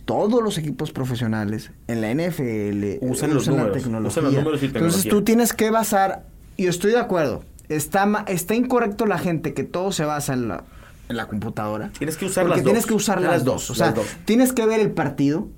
todos 0.06 0.42
los 0.42 0.56
equipos 0.56 0.92
profesionales 0.92 1.70
en 1.86 2.00
la 2.00 2.14
NFL 2.14 3.04
usan, 3.04 3.34
los 3.34 3.46
números, 3.48 3.68
la 3.68 3.72
tecnología. 3.72 4.08
Usan 4.08 4.24
los 4.24 4.34
números 4.34 4.62
y 4.62 4.66
tecnología. 4.68 4.80
Entonces 4.86 5.10
tú 5.10 5.22
tienes 5.22 5.52
que 5.52 5.70
basar, 5.70 6.24
y 6.56 6.66
estoy 6.66 6.92
de 6.92 6.98
acuerdo, 6.98 7.44
está, 7.68 8.24
está 8.28 8.54
incorrecto 8.54 9.04
la 9.04 9.18
gente 9.18 9.52
que 9.52 9.64
todo 9.64 9.92
se 9.92 10.04
basa 10.04 10.32
en 10.32 10.48
la, 10.48 10.64
en 11.10 11.16
la 11.16 11.26
computadora. 11.26 11.90
Tienes 11.98 12.16
que 12.16 12.26
usar 12.26 12.44
porque 12.44 12.58
las 12.58 12.64
tienes 12.64 12.82
dos. 12.84 12.88
que 12.88 12.94
usar 12.94 13.20
Las 13.20 13.30
las, 13.30 13.44
dos, 13.44 13.54
dos. 13.54 13.70
O 13.70 13.74
sea, 13.74 13.86
las 13.86 13.96
dos. 13.96 14.06
tienes 14.24 14.52
que 14.52 14.64
ver 14.64 14.80
el 14.80 14.92
partido 14.92 15.48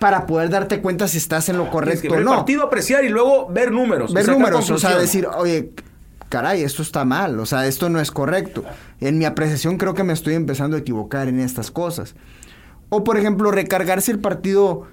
para 0.00 0.26
poder 0.26 0.48
darte 0.48 0.80
cuenta 0.80 1.06
si 1.06 1.18
estás 1.18 1.48
en 1.50 1.58
lo 1.58 1.70
correcto 1.70 2.02
que 2.02 2.08
ver 2.08 2.16
o 2.16 2.20
el 2.20 2.24
no. 2.24 2.36
partido, 2.36 2.64
apreciar 2.64 3.04
y 3.04 3.10
luego 3.10 3.48
ver 3.48 3.70
números. 3.70 4.12
ver 4.12 4.26
números, 4.26 4.68
o 4.70 4.78
sea, 4.78 4.98
decir, 4.98 5.26
oye, 5.26 5.72
caray, 6.30 6.62
esto 6.62 6.80
está 6.82 7.04
mal, 7.04 7.38
o 7.38 7.44
sea, 7.44 7.66
esto 7.66 7.90
no 7.90 8.00
es 8.00 8.10
correcto. 8.10 8.64
En 9.00 9.18
mi 9.18 9.26
apreciación 9.26 9.76
creo 9.76 9.92
que 9.92 10.02
me 10.02 10.14
estoy 10.14 10.34
empezando 10.34 10.76
a 10.76 10.80
equivocar 10.80 11.28
en 11.28 11.38
estas 11.38 11.70
cosas. 11.70 12.14
O, 12.88 13.04
por 13.04 13.18
ejemplo, 13.18 13.50
recargar 13.50 14.00
si 14.00 14.10
el 14.10 14.20
partido 14.20 14.86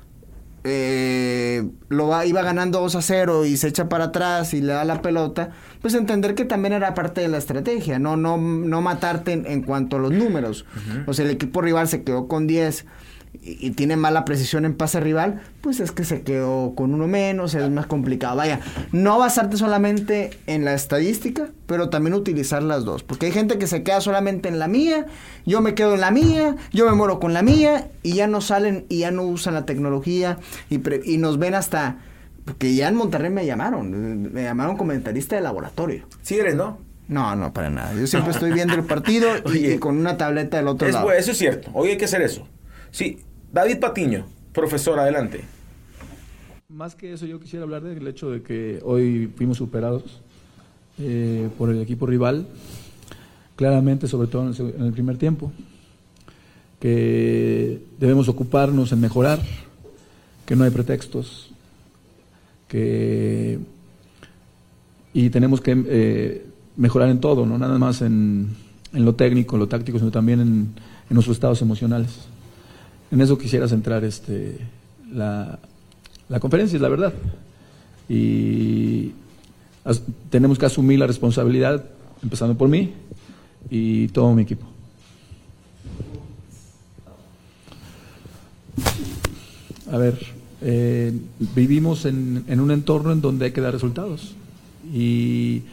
eh, 0.66 1.66
lo 1.88 2.10
va, 2.10 2.26
iba 2.26 2.42
ganando 2.42 2.82
2 2.82 2.96
a 2.96 3.02
0 3.02 3.46
y 3.46 3.56
se 3.56 3.70
echa 3.70 3.88
para 3.88 4.06
atrás 4.06 4.54
y 4.54 4.60
le 4.60 4.74
da 4.74 4.84
la 4.84 5.02
pelota, 5.02 5.52
pues 5.82 5.94
entender 5.94 6.36
que 6.36 6.44
también 6.44 6.74
era 6.74 6.94
parte 6.94 7.22
de 7.22 7.30
la 7.30 7.38
estrategia, 7.38 7.98
no, 7.98 8.18
no, 8.18 8.38
no 8.38 8.82
matarte 8.82 9.32
en, 9.32 9.46
en 9.46 9.62
cuanto 9.62 9.96
a 9.96 10.00
los 10.00 10.12
números. 10.12 10.66
O 11.06 11.14
sea, 11.14 11.24
el 11.24 11.32
equipo 11.32 11.62
rival 11.62 11.88
se 11.88 12.04
quedó 12.04 12.28
con 12.28 12.46
10 12.46 12.86
y, 13.34 13.68
y 13.68 13.72
tiene 13.72 13.96
mala 13.98 14.26
precisión 14.26 14.66
en 14.66 14.76
pase 14.76 15.00
rival, 15.00 15.42
pues 15.62 15.80
es 15.80 15.92
que 15.92 16.04
se 16.04 16.22
quedó 16.22 16.74
con 16.76 16.94
uno 16.94 17.08
menos, 17.08 17.54
es 17.56 17.70
más 17.70 17.86
complicado. 17.86 18.36
Vaya, 18.38 18.60
no 18.92 19.20
basarte 19.20 19.58
solamente 19.58 20.32
en 20.48 20.66
la 20.66 20.74
estadística, 20.74 21.50
pero 21.66 21.90
también 21.90 22.14
utilizar 22.14 22.64
las 22.64 22.84
dos. 22.86 23.04
Porque 23.04 23.28
hay 23.28 23.32
gente 23.32 23.58
que 23.58 23.68
se 23.68 23.84
queda 23.84 24.02
solamente 24.02 24.50
en 24.50 24.60
la 24.60 24.68
mía, 24.68 25.06
yo 25.46 25.62
me 25.62 25.76
quedo 25.76 25.94
en 25.94 26.02
la 26.02 26.12
mía, 26.12 26.56
yo 26.72 26.86
me 26.90 26.94
muero 26.96 27.20
con 27.20 27.34
la 27.34 27.42
mía, 27.42 27.90
y 28.04 28.14
ya 28.14 28.28
no 28.28 28.42
salen 28.42 28.86
y 28.90 29.00
ya 29.00 29.12
no 29.12 29.24
usan 29.24 29.54
la 29.54 29.66
tecnología 29.66 30.38
y, 30.70 30.80
pre- 30.80 31.02
y 31.06 31.18
nos 31.18 31.38
ven 31.40 31.54
hasta... 31.56 31.98
Porque 32.46 32.74
ya 32.76 32.88
en 32.88 32.96
Monterrey 32.96 33.30
me 33.30 33.46
llamaron, 33.46 34.32
me 34.32 34.42
llamaron 34.44 34.78
comentarista 34.78 35.36
de 35.36 35.42
laboratorio. 35.42 36.06
Sí 36.22 36.36
eres, 36.40 36.56
¿no? 36.56 36.78
No, 37.10 37.36
no, 37.36 37.52
para 37.52 37.70
nada. 37.70 37.94
Yo 37.94 38.08
siempre 38.08 38.32
estoy 38.32 38.54
viendo 38.54 38.74
el 38.74 38.84
partido 38.86 39.28
y- 39.38 39.42
Oye, 39.50 39.74
y, 39.76 39.78
con 39.80 39.98
una 39.98 40.16
tableta 40.16 40.56
del 40.56 40.70
otro 40.70 40.88
Es, 40.88 40.94
lado. 40.94 41.12
eso 41.12 41.32
es 41.32 41.38
cierto. 41.38 41.70
Hoy 41.74 41.90
hay 41.90 41.98
que 41.98 42.06
hacer 42.06 42.22
eso. 42.22 42.48
Sí, 42.98 43.20
David 43.54 43.77
Patiño, 43.77 44.25
profesor, 44.51 44.98
adelante. 44.98 45.44
Más 46.68 46.96
que 46.96 47.13
eso, 47.13 47.27
yo 47.27 47.39
quisiera 47.39 47.62
hablar 47.62 47.84
del 47.84 48.08
hecho 48.08 48.32
de 48.32 48.42
que 48.42 48.80
hoy 48.84 49.32
fuimos 49.38 49.60
superados 49.60 50.20
eh, 50.98 51.48
por 51.60 51.70
el 51.70 51.80
equipo 51.80 52.08
rival, 52.08 52.48
claramente, 53.56 54.08
sobre 54.08 54.27
todo 54.30 54.48
en 54.50 54.56
el, 54.56 54.75
en 54.77 54.86
el 54.88 54.94
primer 54.94 55.20
tiempo, 55.20 55.51
que 56.80 57.84
debemos 58.00 58.30
ocuparnos 58.30 58.92
en 58.92 59.00
mejorar, 59.00 59.42
que 60.48 60.56
no 60.56 60.63
hay 60.63 60.72
pretextos, 60.72 61.51
que 62.68 63.60
y 65.13 65.30
tenemos 65.30 65.62
que 65.62 65.84
eh, 65.88 66.46
mejorar 66.77 67.10
en 67.10 67.20
todo, 67.20 67.46
no 67.46 67.60
nada 67.60 67.77
más 67.77 68.01
en, 68.01 68.56
en 68.92 69.06
lo 69.06 69.13
técnico, 69.13 69.56
lo 69.56 69.68
táctico, 69.68 70.00
sino 70.00 70.10
también 70.10 70.39
en, 70.39 70.48
en 70.48 71.13
nuestros 71.13 71.38
estados 71.38 71.62
emocionales. 71.62 72.27
En 73.12 73.22
eso 73.22 73.38
quisiera 73.38 73.68
centrar 73.68 74.04
este, 74.04 74.58
la, 75.12 75.60
conferencia, 76.40 76.76
es 76.76 76.82
la 76.82 76.90
verdad. 76.90 77.14
Y 78.10 79.12
tenemos 80.30 80.58
que 80.58 80.66
asumir 80.66 81.00
la 81.00 81.08
responsabilidad, 81.08 81.86
empezando 82.22 82.58
por 82.58 82.68
mí 82.68 82.94
y 83.70 84.08
todo 84.10 84.34
mi 84.34 84.44
equipo. 84.44 84.66
A 89.92 89.98
ver, 89.98 90.18
eh, 90.62 91.14
vivimos 91.56 92.06
en, 92.06 92.44
en 92.48 92.60
un 92.60 92.72
entorno 92.72 93.14
en 93.14 93.22
donde 93.22 93.46
hay 93.46 93.52
que 93.52 93.62
dar 93.62 93.72
resultados 93.72 94.36
y 94.94 95.64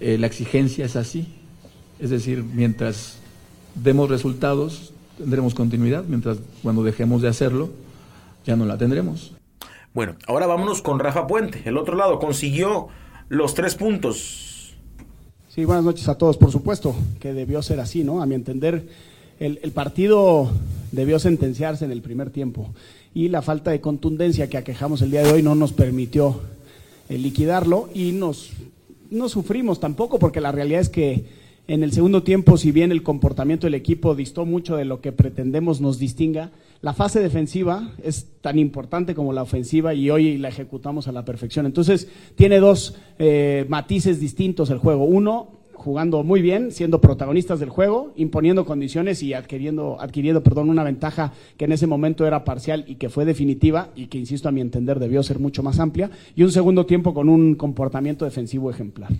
eh, 0.00 0.18
la 0.18 0.26
exigencia 0.26 0.84
es 0.84 0.96
así. 0.96 1.26
Es 1.98 2.10
decir, 2.10 2.42
mientras 2.42 3.16
demos 3.74 4.10
resultados, 4.10 4.92
tendremos 5.18 5.54
continuidad, 5.54 6.04
mientras 6.06 6.38
cuando 6.62 6.82
dejemos 6.82 7.22
de 7.22 7.28
hacerlo, 7.28 7.70
ya 8.44 8.56
no 8.56 8.66
la 8.66 8.78
tendremos. 8.78 9.32
Bueno, 9.92 10.16
ahora 10.26 10.46
vámonos 10.46 10.82
con 10.82 10.98
Rafa 10.98 11.26
Puente. 11.26 11.62
El 11.64 11.76
otro 11.76 11.96
lado 11.96 12.18
consiguió 12.18 12.88
los 13.28 13.54
tres 13.54 13.74
puntos. 13.74 14.74
Sí, 15.48 15.64
buenas 15.64 15.84
noches 15.84 16.08
a 16.08 16.18
todos. 16.18 16.36
Por 16.36 16.50
supuesto 16.50 16.94
que 17.20 17.32
debió 17.32 17.62
ser 17.62 17.78
así, 17.78 18.02
¿no? 18.02 18.20
A 18.20 18.26
mi 18.26 18.34
entender, 18.34 18.88
el, 19.38 19.60
el 19.62 19.70
partido 19.70 20.50
debió 20.90 21.18
sentenciarse 21.18 21.84
en 21.84 21.92
el 21.92 22.02
primer 22.02 22.30
tiempo 22.30 22.70
y 23.14 23.28
la 23.28 23.42
falta 23.42 23.70
de 23.70 23.80
contundencia 23.80 24.48
que 24.48 24.58
aquejamos 24.58 25.00
el 25.00 25.12
día 25.12 25.22
de 25.22 25.32
hoy 25.32 25.42
no 25.42 25.54
nos 25.54 25.72
permitió 25.72 26.40
eh, 27.08 27.18
liquidarlo 27.18 27.88
y 27.94 28.12
nos 28.12 28.50
no 29.10 29.28
sufrimos 29.28 29.78
tampoco 29.78 30.18
porque 30.18 30.40
la 30.40 30.50
realidad 30.50 30.80
es 30.80 30.88
que 30.88 31.24
en 31.66 31.82
el 31.82 31.92
segundo 31.92 32.22
tiempo, 32.22 32.58
si 32.58 32.72
bien 32.72 32.92
el 32.92 33.02
comportamiento 33.02 33.66
del 33.66 33.74
equipo 33.74 34.14
distó 34.14 34.44
mucho 34.44 34.76
de 34.76 34.84
lo 34.84 35.00
que 35.00 35.12
pretendemos 35.12 35.80
nos 35.80 35.98
distinga, 35.98 36.50
la 36.82 36.92
fase 36.92 37.20
defensiva 37.20 37.92
es 38.02 38.28
tan 38.42 38.58
importante 38.58 39.14
como 39.14 39.32
la 39.32 39.42
ofensiva 39.42 39.94
y 39.94 40.10
hoy 40.10 40.36
la 40.36 40.48
ejecutamos 40.48 41.08
a 41.08 41.12
la 41.12 41.24
perfección. 41.24 41.64
Entonces, 41.64 42.08
tiene 42.36 42.60
dos 42.60 42.96
eh, 43.18 43.64
matices 43.70 44.20
distintos 44.20 44.68
el 44.68 44.76
juego. 44.76 45.04
Uno, 45.04 45.52
jugando 45.72 46.22
muy 46.22 46.42
bien, 46.42 46.70
siendo 46.70 47.00
protagonistas 47.00 47.60
del 47.60 47.70
juego, 47.70 48.12
imponiendo 48.16 48.66
condiciones 48.66 49.22
y 49.22 49.32
adquiriendo, 49.32 49.96
adquiriendo 49.98 50.42
perdón, 50.42 50.68
una 50.68 50.84
ventaja 50.84 51.32
que 51.56 51.64
en 51.64 51.72
ese 51.72 51.86
momento 51.86 52.26
era 52.26 52.44
parcial 52.44 52.84
y 52.86 52.96
que 52.96 53.08
fue 53.08 53.24
definitiva 53.24 53.88
y 53.96 54.08
que, 54.08 54.18
insisto, 54.18 54.50
a 54.50 54.52
mi 54.52 54.60
entender, 54.60 54.98
debió 54.98 55.22
ser 55.22 55.38
mucho 55.38 55.62
más 55.62 55.80
amplia. 55.80 56.10
Y 56.36 56.42
un 56.42 56.52
segundo 56.52 56.84
tiempo 56.84 57.14
con 57.14 57.30
un 57.30 57.54
comportamiento 57.54 58.26
defensivo 58.26 58.70
ejemplar. 58.70 59.12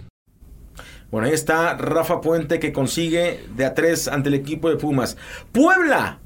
Bueno, 1.15 1.29
ahí 1.29 1.33
está 1.33 1.77
Rafa 1.77 2.21
Puente 2.21 2.59
que 2.59 2.73
consigue 2.73 3.45
de 3.55 3.65
a 3.65 3.73
tres 3.73 4.09
ante 4.09 4.31
el 4.31 4.35
equipo 4.35 4.69
de 4.69 4.75
Pumas. 4.75 5.17
Puebla. 5.53 6.19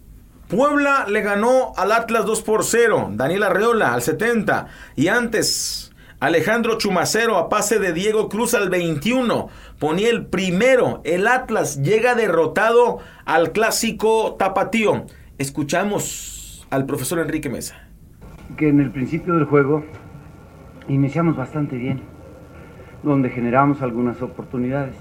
Puebla 0.49 1.04
le 1.07 1.21
ganó 1.21 1.75
al 1.76 1.92
Atlas 1.92 2.25
2 2.25 2.40
por 2.40 2.64
0. 2.64 3.11
Daniel 3.12 3.42
Arreola 3.42 3.92
al 3.92 4.00
70. 4.00 4.68
Y 4.97 5.09
antes, 5.09 5.92
Alejandro 6.21 6.78
Chumacero 6.78 7.37
a 7.37 7.50
pase 7.50 7.78
de 7.78 7.92
Diego 7.92 8.30
Cruz 8.30 8.54
al 8.54 8.71
21. 8.71 9.50
Ponía 9.78 10.09
el 10.09 10.25
primero. 10.25 11.02
El 11.04 11.26
Atlas 11.26 11.83
llega 11.83 12.14
derrotado 12.14 13.00
al 13.26 13.52
clásico 13.52 14.37
tapatío. 14.38 15.04
Escuchamos 15.37 16.66
al 16.71 16.87
profesor 16.87 17.18
Enrique 17.18 17.50
Mesa. 17.50 17.90
que 18.57 18.71
en 18.71 18.80
el 18.80 18.90
principio 18.90 19.35
del 19.35 19.45
juego 19.45 19.85
iniciamos 20.88 21.37
bastante 21.37 21.76
bien, 21.76 22.00
donde 23.02 23.31
generamos 23.31 23.83
algunas 23.83 24.21
oportunidades. 24.23 24.95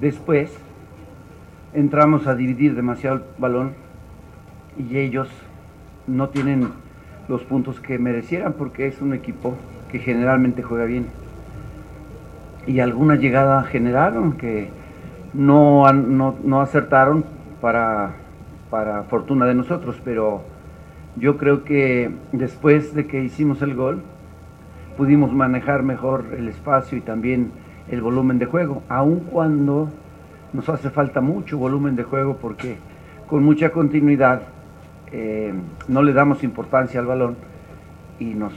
Después 0.00 0.56
entramos 1.74 2.26
a 2.26 2.34
dividir 2.34 2.74
demasiado 2.74 3.16
el 3.16 3.22
balón 3.38 3.74
y 4.78 4.96
ellos 4.98 5.28
no 6.06 6.28
tienen 6.28 6.68
los 7.28 7.42
puntos 7.42 7.80
que 7.80 7.98
merecieran 7.98 8.54
porque 8.54 8.86
es 8.86 9.00
un 9.02 9.12
equipo 9.12 9.54
que 9.90 9.98
generalmente 9.98 10.62
juega 10.62 10.84
bien. 10.84 11.06
Y 12.66 12.80
alguna 12.80 13.16
llegada 13.16 13.62
generaron 13.64 14.32
que 14.32 14.68
no, 15.34 15.90
no, 15.92 16.36
no 16.42 16.60
acertaron 16.60 17.24
para, 17.60 18.12
para 18.70 19.04
fortuna 19.04 19.46
de 19.46 19.54
nosotros, 19.54 20.00
pero 20.04 20.42
yo 21.16 21.36
creo 21.36 21.64
que 21.64 22.10
después 22.32 22.94
de 22.94 23.06
que 23.06 23.22
hicimos 23.24 23.62
el 23.62 23.74
gol, 23.74 24.02
pudimos 24.98 25.32
manejar 25.32 25.84
mejor 25.84 26.24
el 26.36 26.48
espacio 26.48 26.98
y 26.98 27.00
también 27.00 27.52
el 27.88 28.02
volumen 28.02 28.40
de 28.40 28.46
juego, 28.46 28.82
aun 28.88 29.20
cuando 29.20 29.88
nos 30.52 30.68
hace 30.68 30.90
falta 30.90 31.20
mucho 31.20 31.56
volumen 31.56 31.94
de 31.94 32.02
juego 32.02 32.36
porque 32.36 32.78
con 33.28 33.44
mucha 33.44 33.70
continuidad 33.70 34.42
eh, 35.12 35.54
no 35.86 36.02
le 36.02 36.12
damos 36.12 36.42
importancia 36.42 36.98
al 36.98 37.06
balón 37.06 37.36
y 38.18 38.34
nos, 38.34 38.52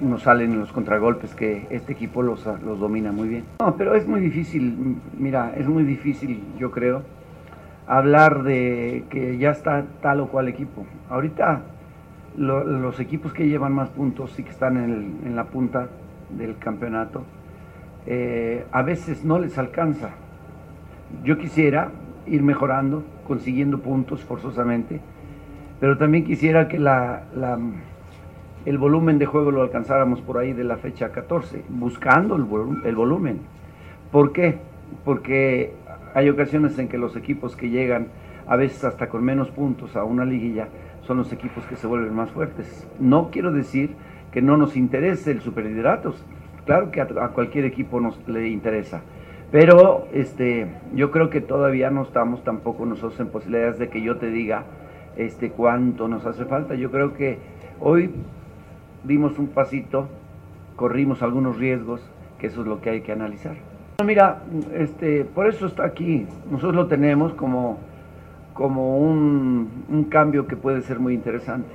nos 0.00 0.22
salen 0.22 0.58
los 0.58 0.72
contragolpes 0.72 1.34
que 1.34 1.66
este 1.68 1.92
equipo 1.92 2.22
los, 2.22 2.46
los 2.64 2.80
domina 2.80 3.12
muy 3.12 3.28
bien. 3.28 3.44
No, 3.60 3.76
pero 3.76 3.94
es 3.94 4.08
muy 4.08 4.20
difícil, 4.20 4.96
mira, 5.18 5.52
es 5.54 5.68
muy 5.68 5.84
difícil, 5.84 6.42
yo 6.58 6.70
creo, 6.70 7.02
hablar 7.86 8.42
de 8.42 9.04
que 9.10 9.36
ya 9.36 9.50
está 9.50 9.84
tal 10.00 10.20
o 10.20 10.28
cual 10.28 10.48
equipo. 10.48 10.86
Ahorita 11.10 11.60
lo- 12.38 12.64
los 12.64 13.00
equipos 13.00 13.32
que 13.32 13.48
llevan 13.48 13.72
más 13.74 13.90
puntos 13.90 14.38
y 14.38 14.42
que 14.44 14.50
están 14.50 14.76
en 14.76 15.36
la 15.36 15.44
punta 15.44 15.88
del 16.30 16.56
campeonato, 16.58 17.24
eh, 18.06 18.64
a 18.72 18.82
veces 18.82 19.24
no 19.24 19.38
les 19.38 19.58
alcanza. 19.58 20.10
Yo 21.24 21.36
quisiera 21.36 21.90
ir 22.26 22.42
mejorando, 22.42 23.02
consiguiendo 23.26 23.78
puntos 23.80 24.22
forzosamente, 24.24 25.00
pero 25.80 25.98
también 25.98 26.24
quisiera 26.24 26.68
que 26.68 26.78
la, 26.78 27.22
la, 27.34 27.58
el 28.64 28.78
volumen 28.78 29.18
de 29.18 29.26
juego 29.26 29.50
lo 29.50 29.62
alcanzáramos 29.62 30.20
por 30.20 30.38
ahí 30.38 30.52
de 30.52 30.64
la 30.64 30.76
fecha 30.76 31.10
14, 31.10 31.64
buscando 31.68 32.36
el, 32.36 32.46
el 32.86 32.96
volumen. 32.96 33.40
¿Por 34.10 34.32
qué? 34.32 34.58
Porque 35.04 35.74
hay 36.14 36.28
ocasiones 36.30 36.78
en 36.78 36.88
que 36.88 36.98
los 36.98 37.14
equipos 37.16 37.56
que 37.56 37.68
llegan 37.70 38.08
a 38.46 38.56
veces 38.56 38.84
hasta 38.84 39.08
con 39.08 39.22
menos 39.22 39.50
puntos 39.50 39.96
a 39.96 40.04
una 40.04 40.24
liguilla 40.24 40.68
son 41.08 41.16
los 41.16 41.32
equipos 41.32 41.64
que 41.64 41.74
se 41.74 41.86
vuelven 41.86 42.14
más 42.14 42.30
fuertes. 42.30 42.86
No 43.00 43.30
quiero 43.30 43.50
decir 43.50 43.96
que 44.30 44.42
no 44.42 44.58
nos 44.58 44.76
interese 44.76 45.30
el 45.30 45.40
superliderato, 45.40 46.14
claro 46.66 46.90
que 46.90 47.00
a, 47.00 47.08
a 47.22 47.28
cualquier 47.30 47.64
equipo 47.64 47.98
nos 47.98 48.20
le 48.28 48.48
interesa, 48.48 49.00
pero 49.50 50.06
este, 50.12 50.70
yo 50.94 51.10
creo 51.10 51.30
que 51.30 51.40
todavía 51.40 51.90
no 51.90 52.02
estamos 52.02 52.44
tampoco 52.44 52.84
nosotros 52.84 53.18
en 53.20 53.28
posibilidades 53.28 53.78
de 53.78 53.88
que 53.88 54.02
yo 54.02 54.18
te 54.18 54.30
diga 54.30 54.64
este, 55.16 55.50
cuánto 55.50 56.08
nos 56.08 56.26
hace 56.26 56.44
falta. 56.44 56.74
Yo 56.74 56.90
creo 56.90 57.14
que 57.14 57.38
hoy 57.80 58.10
dimos 59.02 59.38
un 59.38 59.48
pasito, 59.48 60.08
corrimos 60.76 61.22
algunos 61.22 61.56
riesgos, 61.56 62.02
que 62.38 62.48
eso 62.48 62.60
es 62.60 62.66
lo 62.66 62.82
que 62.82 62.90
hay 62.90 63.00
que 63.00 63.12
analizar. 63.12 63.56
Mira, 64.04 64.42
este, 64.74 65.24
por 65.24 65.48
eso 65.48 65.66
está 65.66 65.86
aquí. 65.86 66.26
Nosotros 66.50 66.74
lo 66.74 66.86
tenemos 66.86 67.32
como, 67.32 67.78
como 68.58 68.98
un, 68.98 69.84
un 69.88 70.04
cambio 70.04 70.48
que 70.48 70.56
puede 70.56 70.82
ser 70.82 70.98
muy 70.98 71.14
interesante. 71.14 71.72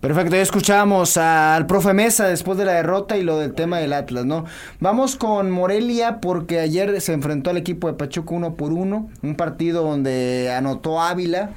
Perfecto, 0.00 0.34
ya 0.34 0.40
escuchamos 0.40 1.18
al 1.18 1.66
profe 1.66 1.92
Mesa 1.92 2.26
después 2.26 2.56
de 2.56 2.64
la 2.64 2.72
derrota 2.72 3.18
y 3.18 3.22
lo 3.22 3.38
del 3.38 3.52
tema 3.52 3.80
del 3.80 3.92
Atlas, 3.92 4.24
¿no? 4.24 4.46
Vamos 4.80 5.16
con 5.16 5.50
Morelia 5.50 6.20
porque 6.22 6.58
ayer 6.58 6.98
se 7.02 7.12
enfrentó 7.12 7.50
al 7.50 7.58
equipo 7.58 7.86
de 7.86 7.92
Pachuca 7.98 8.34
uno 8.34 8.54
por 8.54 8.72
uno, 8.72 9.10
un 9.20 9.34
partido 9.34 9.82
donde 9.82 10.50
anotó 10.56 11.02
Ávila. 11.02 11.50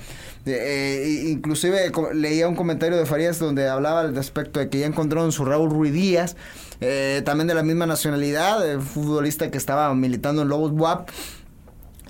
Eh, 0.45 1.27
inclusive 1.29 1.89
leía 2.13 2.49
un 2.49 2.55
comentario 2.55 2.97
de 2.97 3.05
Farías 3.05 3.39
donde 3.39 3.69
hablaba 3.69 4.01
al 4.01 4.13
respecto 4.13 4.59
de 4.59 4.67
que 4.67 4.79
ya 4.79 4.87
encontraron 4.87 5.31
su 5.31 5.45
Raúl 5.45 5.69
Ruiz 5.69 5.93
Díaz, 5.93 6.35
eh, 6.81 7.21
también 7.23 7.47
de 7.47 7.53
la 7.53 7.63
misma 7.63 7.85
nacionalidad, 7.85 8.77
futbolista 8.81 9.49
que 9.51 9.57
estaba 9.57 9.95
militando 9.95 10.41
en 10.41 10.49
Lobos 10.49 10.73
WAP 10.73 11.07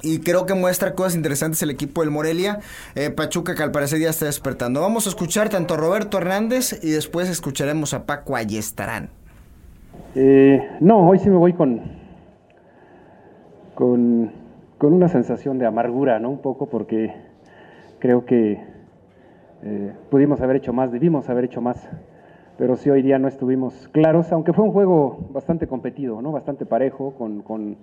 y 0.03 0.19
creo 0.19 0.45
que 0.45 0.53
muestra 0.53 0.93
cosas 0.93 1.15
interesantes 1.15 1.63
el 1.63 1.69
equipo 1.69 2.01
del 2.01 2.11
Morelia. 2.11 2.59
Eh, 2.93 3.09
Pachuca 3.09 3.55
que 3.55 3.63
al 3.63 3.71
parecer 3.71 3.99
ya 3.99 4.09
está 4.09 4.25
despertando. 4.25 4.81
Vamos 4.81 5.07
a 5.07 5.09
escuchar 5.09 5.49
tanto 5.49 5.73
a 5.73 5.77
Roberto 5.77 6.17
Hernández 6.17 6.83
y 6.83 6.91
después 6.91 7.29
escucharemos 7.29 7.93
a 7.93 8.05
Paco 8.05 8.35
Ayestarán. 8.35 9.09
Eh, 10.15 10.61
no, 10.81 11.07
hoy 11.07 11.19
sí 11.19 11.29
me 11.29 11.37
voy 11.37 11.53
con, 11.53 11.81
con, 13.73 14.31
con, 14.77 14.93
una 14.93 15.07
sensación 15.07 15.57
de 15.57 15.65
amargura, 15.65 16.19
¿no? 16.19 16.29
Un 16.29 16.41
poco 16.41 16.67
porque 16.67 17.13
creo 17.99 18.25
que 18.25 18.61
eh, 19.63 19.93
pudimos 20.11 20.41
haber 20.41 20.57
hecho 20.57 20.73
más, 20.73 20.91
debimos 20.91 21.29
haber 21.29 21.45
hecho 21.45 21.61
más, 21.61 21.89
pero 22.57 22.75
sí 22.75 22.89
hoy 22.89 23.01
día 23.01 23.17
no 23.17 23.27
estuvimos 23.27 23.87
claros, 23.91 24.31
aunque 24.31 24.53
fue 24.53 24.65
un 24.65 24.71
juego 24.71 25.29
bastante 25.31 25.65
competido, 25.67 26.21
¿no? 26.21 26.31
Bastante 26.31 26.65
parejo, 26.65 27.15
con, 27.15 27.41
con 27.41 27.77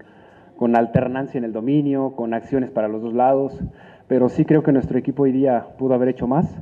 con 0.61 0.76
alternancia 0.76 1.38
en 1.38 1.45
el 1.45 1.55
dominio, 1.55 2.12
con 2.14 2.35
acciones 2.35 2.71
para 2.71 2.87
los 2.87 3.00
dos 3.00 3.14
lados, 3.14 3.59
pero 4.09 4.29
sí 4.29 4.45
creo 4.45 4.62
que 4.62 4.73
nuestro 4.73 4.99
equipo 4.99 5.23
hoy 5.23 5.33
día 5.33 5.69
pudo 5.79 5.95
haber 5.95 6.11
hecho 6.11 6.26
más. 6.26 6.55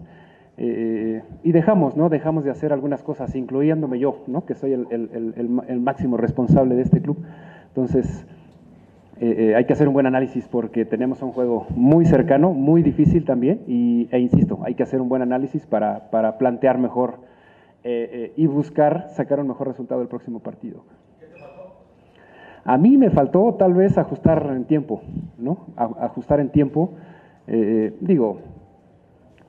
Eh, 0.57 1.21
y 1.43 1.51
dejamos, 1.51 1.97
¿no? 1.97 2.09
Dejamos 2.09 2.45
de 2.45 2.53
hacer 2.53 2.73
algunas 2.73 3.03
cosas, 3.03 3.35
incluyéndome 3.35 3.99
yo, 3.99 4.23
¿no? 4.29 4.47
Que 4.47 4.55
soy 4.55 4.73
el, 4.73 5.81
máximo 5.81 6.17
responsable 6.17 6.77
de 6.77 6.83
este 6.83 7.03
club. 7.03 7.19
Entonces, 7.71 8.25
eh, 9.21 9.35
eh, 9.37 9.57
hay 9.57 9.65
que 9.65 9.73
hacer 9.73 9.89
un 9.89 9.95
buen 9.95 10.07
análisis 10.07 10.47
porque 10.47 10.85
tenemos 10.85 11.21
un 11.21 11.33
juego 11.33 11.67
muy 11.71 12.07
cercano, 12.07 12.53
muy 12.53 12.85
difícil 12.85 13.25
también, 13.25 13.63
y, 13.67 14.09
e 14.13 14.21
insisto, 14.21 14.61
hay 14.63 14.77
que 14.77 14.85
hacer 14.85 15.01
un 15.01 15.09
buen 15.09 15.23
análisis 15.23 15.67
para, 15.67 16.09
para 16.13 16.39
plantear 16.39 16.79
mejor 16.79 17.27
y 18.37 18.47
buscar 18.47 19.09
sacar 19.09 19.41
un 19.41 19.49
mejor 19.49 19.67
resultado 19.67 20.01
del 20.01 20.09
próximo 20.09 20.41
partido. 20.41 20.85
A 22.69 22.77
mí 22.77 22.99
me 22.99 23.09
faltó 23.09 23.55
tal 23.55 23.73
vez 23.73 23.97
ajustar 23.97 24.47
en 24.55 24.67
tiempo, 24.67 25.01
¿no? 25.39 25.69
ajustar 25.75 26.39
en 26.39 26.51
tiempo. 26.51 26.91
Eh, 27.47 27.97
digo, 28.03 28.41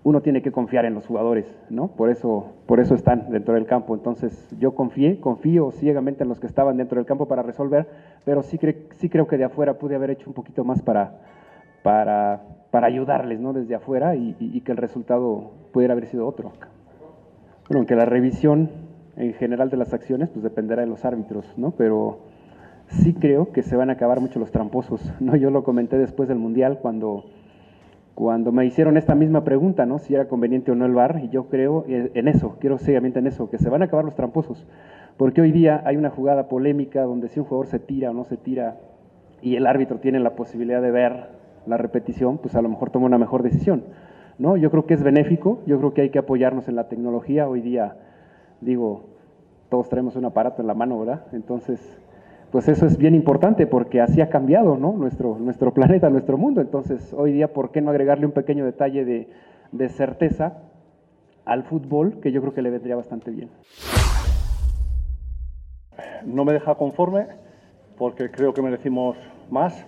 uno 0.06 0.22
tiene 0.22 0.42
que 0.42 0.54
confiar 0.54 0.86
en 0.86 0.94
los 0.94 1.06
jugadores, 1.06 1.46
¿no? 1.70 1.90
Por 1.90 2.10
eso, 2.12 2.54
por 2.66 2.80
eso 2.80 2.96
están 2.96 3.30
dentro 3.30 3.56
del 3.56 3.66
campo. 3.66 3.94
Entonces, 3.94 4.56
yo 4.58 4.74
confié, 4.74 5.20
confío 5.20 5.72
ciegamente 5.72 6.24
en 6.24 6.30
los 6.30 6.40
que 6.40 6.48
estaban 6.48 6.78
dentro 6.78 6.96
del 6.96 7.06
campo 7.06 7.28
para 7.28 7.44
resolver, 7.44 7.90
pero 8.24 8.42
sí, 8.42 8.58
sí 8.92 9.10
creo 9.10 9.28
que 9.28 9.38
de 9.38 9.44
afuera 9.44 9.74
pude 9.74 9.96
haber 9.96 10.12
hecho 10.12 10.30
un 10.30 10.34
poquito 10.34 10.64
más 10.64 10.82
para, 10.82 11.20
para, 11.84 12.44
para 12.72 12.88
ayudarles, 12.88 13.42
¿no? 13.42 13.52
Desde 13.52 13.76
afuera 13.76 14.16
y, 14.16 14.38
y, 14.40 14.62
que 14.62 14.72
el 14.72 14.78
resultado 14.78 15.52
pudiera 15.74 15.92
haber 15.92 16.06
sido 16.06 16.26
otro. 16.26 16.54
Bueno, 17.68 17.80
aunque 17.80 17.96
la 17.96 18.06
revisión 18.06 18.70
en 19.18 19.34
general 19.34 19.70
de 19.70 19.76
las 19.76 19.94
acciones, 19.94 20.30
pues 20.30 20.42
dependerá 20.42 20.84
de 20.84 20.88
los 20.88 21.04
árbitros, 21.04 21.46
¿no? 21.58 21.72
Pero 21.72 22.29
sí 22.90 23.14
creo 23.14 23.52
que 23.52 23.64
se 23.64 23.76
van 23.76 23.90
a 23.90 23.94
acabar 23.94 24.20
mucho 24.20 24.40
los 24.40 24.52
tramposos. 24.52 25.14
¿no? 25.20 25.36
Yo 25.36 25.50
lo 25.50 25.64
comenté 25.64 25.98
después 25.98 26.30
del 26.30 26.38
Mundial 26.38 26.80
cuando, 26.82 27.26
cuando 28.16 28.52
me 28.52 28.66
hicieron 28.66 28.98
esta 28.98 29.16
misma 29.16 29.44
pregunta, 29.44 29.86
¿no? 29.86 30.00
si 30.00 30.14
era 30.14 30.28
conveniente 30.28 30.72
o 30.72 30.76
no 30.76 30.86
el 30.86 30.94
VAR, 30.94 31.22
y 31.24 31.30
yo 31.30 31.46
creo 31.46 31.86
en 31.88 32.28
eso, 32.28 32.58
quiero 32.60 32.78
seriamente 32.78 33.20
en 33.20 33.28
eso, 33.28 33.50
que 33.50 33.58
se 33.58 33.70
van 33.70 33.82
a 33.82 33.86
acabar 33.86 34.06
los 34.06 34.16
tramposos. 34.16 34.68
Porque 35.18 35.42
hoy 35.42 35.52
día 35.52 35.82
hay 35.86 35.98
una 35.98 36.10
jugada 36.10 36.48
polémica 36.48 37.04
donde 37.04 37.28
si 37.28 37.40
un 37.40 37.46
jugador 37.46 37.68
se 37.68 37.80
tira 37.80 38.12
o 38.12 38.14
no 38.14 38.24
se 38.24 38.38
tira 38.38 38.78
y 39.42 39.56
el 39.56 39.68
árbitro 39.68 40.00
tiene 40.00 40.20
la 40.20 40.36
posibilidad 40.36 40.82
de 40.82 40.92
ver 40.92 41.30
la 41.66 41.78
repetición, 41.78 42.38
pues 42.38 42.56
a 42.56 42.62
lo 42.62 42.70
mejor 42.70 42.90
toma 42.90 43.06
una 43.06 43.18
mejor 43.18 43.44
decisión. 43.44 43.84
¿no? 44.38 44.56
Yo 44.56 44.72
creo 44.72 44.86
que 44.86 44.94
es 44.94 45.04
benéfico, 45.04 45.62
yo 45.66 45.78
creo 45.78 45.94
que 45.94 46.02
hay 46.02 46.10
que 46.10 46.20
apoyarnos 46.20 46.68
en 46.70 46.76
la 46.76 46.88
tecnología. 46.88 47.48
Hoy 47.48 47.62
día, 47.62 47.98
digo, 48.62 49.04
todos 49.70 49.90
traemos 49.90 50.16
un 50.16 50.26
aparato 50.26 50.62
en 50.62 50.68
la 50.68 50.74
mano, 50.74 50.98
¿verdad? 51.00 51.26
Entonces, 51.34 52.00
pues 52.52 52.68
eso 52.68 52.88
es 52.88 52.98
bien 52.98 53.14
importante 53.14 53.68
porque 53.68 54.02
así 54.02 54.22
ha 54.22 54.30
cambiado 54.30 54.76
¿no? 54.78 54.94
nuestro, 54.94 55.38
nuestro 55.38 55.74
planeta, 55.74 56.10
nuestro 56.10 56.38
mundo. 56.38 56.62
Entonces, 56.62 57.14
hoy 57.14 57.32
día, 57.32 57.54
¿por 57.54 57.72
qué 57.72 57.82
no 57.82 57.92
agregarle 57.92 58.26
un 58.26 58.32
pequeño 58.32 58.66
detalle 58.66 59.06
de, 59.06 59.30
de 59.72 59.90
certeza 59.90 60.64
al 61.46 61.64
fútbol 61.64 62.20
que 62.22 62.32
yo 62.32 62.42
creo 62.42 62.54
que 62.54 62.62
le 62.62 62.72
vendría 62.72 62.96
bastante 62.96 63.30
bien? 63.30 63.50
No 66.26 66.44
me 66.44 66.54
deja 66.54 66.76
conforme 66.76 67.28
porque 67.98 68.32
creo 68.32 68.54
que 68.54 68.62
merecimos 68.62 69.18
más, 69.52 69.86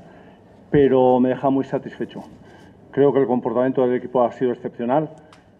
pero 0.69 1.19
me 1.19 1.30
deja 1.30 1.50
muy 1.50 1.63
satisfecho. 1.63 2.21
Creo 2.91 3.12
que 3.13 3.19
el 3.19 3.28
comportamiento 3.28 3.82
del 3.88 3.95
equipo 3.95 4.21
ha 4.21 4.32
sido 4.34 4.52
excepcional. 4.52 5.10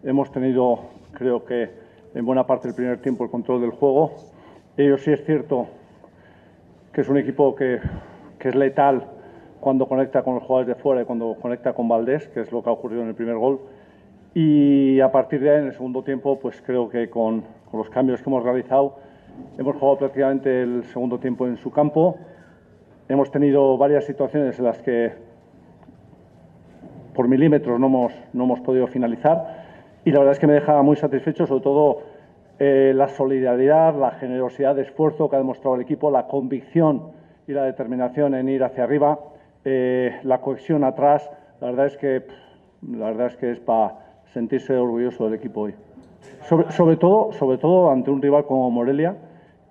Hemos 0.04 0.32
tenido, 0.32 0.82
creo 1.14 1.46
que 1.46 1.70
en 2.14 2.26
buena 2.26 2.46
parte 2.46 2.68
del 2.68 2.76
primer 2.76 3.02
tiempo, 3.02 3.24
el 3.24 3.32
control 3.32 3.62
del 3.62 3.72
juego. 3.72 4.12
Ellos 4.78 5.02
sí 5.02 5.12
es 5.12 5.24
cierto 5.26 5.68
que 6.94 7.02
es 7.02 7.10
un 7.10 7.18
equipo 7.18 7.56
que, 7.56 7.80
que, 8.40 8.50
es 8.50 8.56
letal 8.56 9.06
cuando 9.60 9.88
conecta 9.88 10.24
con 10.24 10.36
los 10.36 10.44
jugadores 10.44 10.68
de 10.68 10.82
fuera 10.82 11.02
y 11.02 11.06
cuando 11.06 11.36
conecta 11.42 11.74
con 11.74 11.88
Valdés, 11.88 12.28
que 12.30 12.42
es 12.42 12.52
lo 12.52 12.64
que 12.64 12.70
ha 12.70 12.74
ocurrido 12.74 13.02
en 13.02 13.10
el 13.10 13.16
primer 13.16 13.38
gol. 13.38 13.60
Y 14.34 15.00
a 15.00 15.12
partir 15.12 15.42
de 15.42 15.52
ahí, 15.52 15.60
en 15.60 15.68
el 15.68 15.74
segundo 15.74 16.04
tiempo, 16.04 16.40
pues 16.40 16.62
creo 16.62 16.90
que 16.90 17.10
con, 17.10 17.44
con 17.70 17.80
los 17.80 17.90
cambios 17.90 18.22
que 18.22 18.30
hemos 18.30 18.44
realizado, 18.44 18.98
hemos 19.58 19.76
jugado 19.76 19.98
prácticamente 19.98 20.64
el 20.64 20.84
segundo 20.86 21.20
tiempo 21.20 21.48
en 21.48 21.58
su 21.58 21.72
campo. 21.72 22.18
Hemos 23.08 23.32
tenido 23.32 23.78
varias 23.78 24.06
situaciones 24.06 24.58
en 24.60 24.66
las 24.66 24.82
que 24.82 25.12
por 27.14 27.28
milímetros 27.28 27.80
no 27.80 27.88
hemos, 27.88 28.14
no 28.34 28.46
hemos 28.46 28.62
podido 28.62 28.88
finalizar 28.88 29.62
y 30.06 30.12
la 30.12 30.20
verdad 30.20 30.34
es 30.34 30.40
que 30.40 30.48
me 30.48 30.54
deja 30.54 30.82
muy 30.82 30.96
satisfecho, 30.96 31.46
sobre 31.46 31.62
todo 31.62 32.02
eh, 32.64 32.94
la 32.94 33.08
solidaridad, 33.08 33.96
la 33.96 34.12
generosidad 34.12 34.76
de 34.76 34.84
esfuerzo 34.84 35.28
que 35.28 35.36
ha 35.36 35.40
demostrado 35.40 35.78
el 35.78 35.82
equipo, 35.82 36.12
la 36.12 36.28
convicción 36.28 37.08
y 37.48 37.54
la 37.54 37.64
determinación 37.64 38.36
en 38.36 38.48
ir 38.50 38.64
hacia 38.64 38.84
arriba, 38.84 39.18
eh, 39.66 40.20
la 40.22 40.42
cohesión 40.42 40.84
atrás, 40.84 41.28
la 41.60 41.72
verdad 41.72 41.88
es 41.88 41.98
que 41.98 42.22
la 42.88 43.08
verdad 43.08 43.28
es 43.28 43.38
que 43.38 43.50
es 43.50 43.60
para 43.60 43.96
sentirse 44.26 44.76
orgulloso 44.76 45.26
del 45.26 45.34
equipo 45.34 45.62
hoy. 45.62 45.74
Sobre, 46.70 46.98
todo, 46.98 47.32
sobre 47.34 47.58
todo 47.58 47.90
ante 47.90 48.12
un 48.12 48.22
rival 48.22 48.46
como 48.46 48.70
Morelia, 48.70 49.16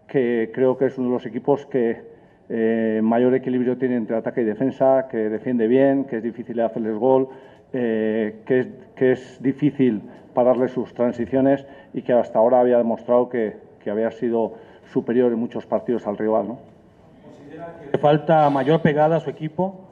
que 0.09 0.51
creo 0.53 0.77
que 0.77 0.87
es 0.87 0.99
uno 0.99 1.11
de 1.11 1.15
los 1.15 1.27
equipos 1.27 1.67
que 1.67 2.03
eh, 2.49 3.01
mayor 3.05 3.37
equilibrio 3.37 3.79
tiene 3.79 3.95
entre 3.95 4.17
ataque 4.17 4.41
y 4.41 4.45
defensa, 4.45 5.07
que 5.09 5.17
defiende 5.17 5.69
bien, 5.69 6.07
que 6.07 6.17
es 6.17 6.25
difícil 6.25 6.59
hacerles 6.59 6.97
gol, 6.97 7.29
que, 7.73 8.35
es, 8.47 8.69
que 8.97 9.13
es 9.13 9.43
difícil 9.43 10.03
pararle 10.35 10.69
sus 10.69 10.93
transiciones 10.95 11.67
y 11.93 12.03
que 12.03 12.13
hasta 12.13 12.39
ahora 12.39 12.61
había 12.61 12.79
demostrado 12.79 13.29
que, 13.29 13.57
que 13.83 13.91
había 13.91 14.11
sido 14.11 14.55
superior 14.93 15.33
en 15.33 15.39
muchos 15.39 15.67
partidos 15.67 16.07
al 16.07 16.17
rival. 16.17 16.49
¿no? 16.49 16.59
¿Le 17.93 17.99
falta 17.99 18.49
mayor 18.51 18.81
pegada 18.83 19.17
a 19.17 19.21
su 19.21 19.31
equipo? 19.31 19.87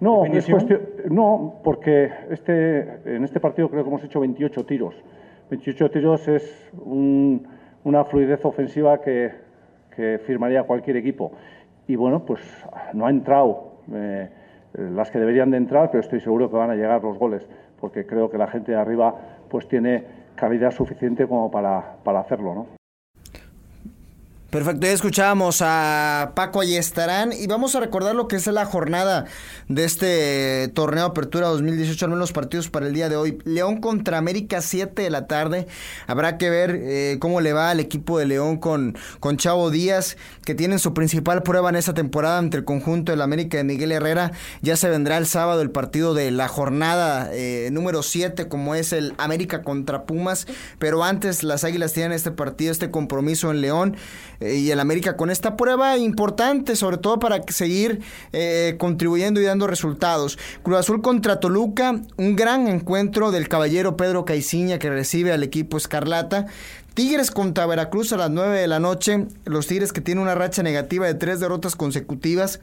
No, 0.00 0.24
es 0.24 0.46
cuestión, 0.46 0.80
no, 1.10 1.56
porque 1.62 2.10
este, 2.30 3.16
en 3.16 3.22
este 3.22 3.38
partido 3.38 3.68
creo 3.68 3.82
que 3.82 3.90
hemos 3.90 4.02
hecho 4.02 4.20
28 4.20 4.64
tiros. 4.64 4.94
28 5.50 5.90
tiros 5.90 6.26
es 6.26 6.70
un, 6.82 7.46
una 7.84 8.04
fluidez 8.04 8.42
ofensiva 8.44 9.00
que, 9.02 9.30
que, 9.94 10.18
firmaría 10.24 10.62
cualquier 10.62 10.96
equipo. 10.96 11.32
Y 11.86 11.96
bueno, 11.96 12.24
pues 12.24 12.40
no 12.94 13.06
ha 13.06 13.10
entrado 13.10 13.72
eh, 13.92 14.30
las 14.74 15.10
que 15.10 15.18
deberían 15.18 15.50
de 15.50 15.56
entrar, 15.56 15.90
pero 15.90 16.00
estoy 16.00 16.20
seguro 16.20 16.50
que 16.50 16.56
van 16.56 16.70
a 16.70 16.74
llegar 16.74 17.02
los 17.02 17.18
goles 17.18 17.46
porque 17.80 18.06
creo 18.06 18.30
que 18.30 18.38
la 18.38 18.46
gente 18.46 18.72
de 18.72 18.78
arriba 18.78 19.14
pues 19.48 19.66
tiene 19.66 20.04
calidad 20.36 20.70
suficiente 20.70 21.26
como 21.26 21.50
para, 21.50 21.96
para 22.04 22.20
hacerlo, 22.20 22.54
¿no? 22.54 22.79
Perfecto, 24.50 24.84
ya 24.84 24.92
escuchábamos 24.92 25.62
a 25.62 26.32
Paco 26.34 26.60
Ayestarán 26.60 27.32
y 27.32 27.46
vamos 27.46 27.76
a 27.76 27.80
recordar 27.80 28.16
lo 28.16 28.26
que 28.26 28.34
es 28.34 28.48
la 28.48 28.64
jornada 28.64 29.26
de 29.68 29.84
este 29.84 30.66
torneo 30.74 31.04
Apertura 31.04 31.46
2018, 31.46 32.04
al 32.04 32.10
menos 32.10 32.20
los 32.20 32.32
partidos 32.32 32.68
para 32.68 32.88
el 32.88 32.92
día 32.92 33.08
de 33.08 33.14
hoy. 33.14 33.38
León 33.44 33.80
contra 33.80 34.18
América, 34.18 34.60
7 34.60 35.02
de 35.02 35.08
la 35.08 35.28
tarde. 35.28 35.68
Habrá 36.08 36.36
que 36.36 36.50
ver 36.50 36.76
eh, 36.82 37.18
cómo 37.20 37.40
le 37.40 37.52
va 37.52 37.70
al 37.70 37.78
equipo 37.78 38.18
de 38.18 38.26
León 38.26 38.56
con, 38.56 38.98
con 39.20 39.36
Chavo 39.36 39.70
Díaz, 39.70 40.16
que 40.44 40.56
tienen 40.56 40.80
su 40.80 40.94
principal 40.94 41.44
prueba 41.44 41.68
en 41.68 41.76
esta 41.76 41.94
temporada 41.94 42.40
entre 42.40 42.58
el 42.58 42.64
conjunto 42.64 43.12
del 43.12 43.22
América 43.22 43.56
de 43.56 43.62
Miguel 43.62 43.92
Herrera. 43.92 44.32
Ya 44.62 44.74
se 44.76 44.88
vendrá 44.88 45.16
el 45.16 45.26
sábado 45.26 45.62
el 45.62 45.70
partido 45.70 46.12
de 46.12 46.32
la 46.32 46.48
jornada 46.48 47.30
eh, 47.32 47.68
número 47.70 48.02
7, 48.02 48.48
como 48.48 48.74
es 48.74 48.92
el 48.92 49.14
América 49.16 49.62
contra 49.62 50.06
Pumas. 50.06 50.48
Pero 50.80 51.04
antes 51.04 51.44
las 51.44 51.62
Águilas 51.62 51.92
tienen 51.92 52.10
este 52.10 52.32
partido, 52.32 52.72
este 52.72 52.90
compromiso 52.90 53.52
en 53.52 53.60
León. 53.60 53.96
Eh, 54.40 54.56
y 54.56 54.70
el 54.70 54.80
América 54.80 55.16
con 55.16 55.30
esta 55.30 55.56
prueba 55.56 55.96
importante, 55.98 56.76
sobre 56.76 56.96
todo 56.96 57.18
para 57.18 57.42
seguir 57.48 58.00
eh, 58.32 58.76
contribuyendo 58.78 59.40
y 59.40 59.44
dando 59.44 59.66
resultados. 59.66 60.38
Cruz 60.62 60.78
Azul 60.78 61.02
contra 61.02 61.40
Toluca, 61.40 62.00
un 62.16 62.36
gran 62.36 62.66
encuentro 62.66 63.30
del 63.30 63.48
caballero 63.48 63.96
Pedro 63.96 64.24
Caiciña 64.24 64.78
que 64.78 64.90
recibe 64.90 65.32
al 65.32 65.42
equipo 65.42 65.76
Escarlata. 65.76 66.46
Tigres 66.94 67.30
contra 67.30 67.66
Veracruz 67.66 68.12
a 68.12 68.16
las 68.16 68.30
9 68.30 68.60
de 68.60 68.66
la 68.66 68.80
noche. 68.80 69.26
Los 69.44 69.66
Tigres 69.66 69.92
que 69.92 70.00
tienen 70.00 70.22
una 70.22 70.34
racha 70.34 70.62
negativa 70.62 71.06
de 71.06 71.14
tres 71.14 71.38
derrotas 71.40 71.76
consecutivas 71.76 72.60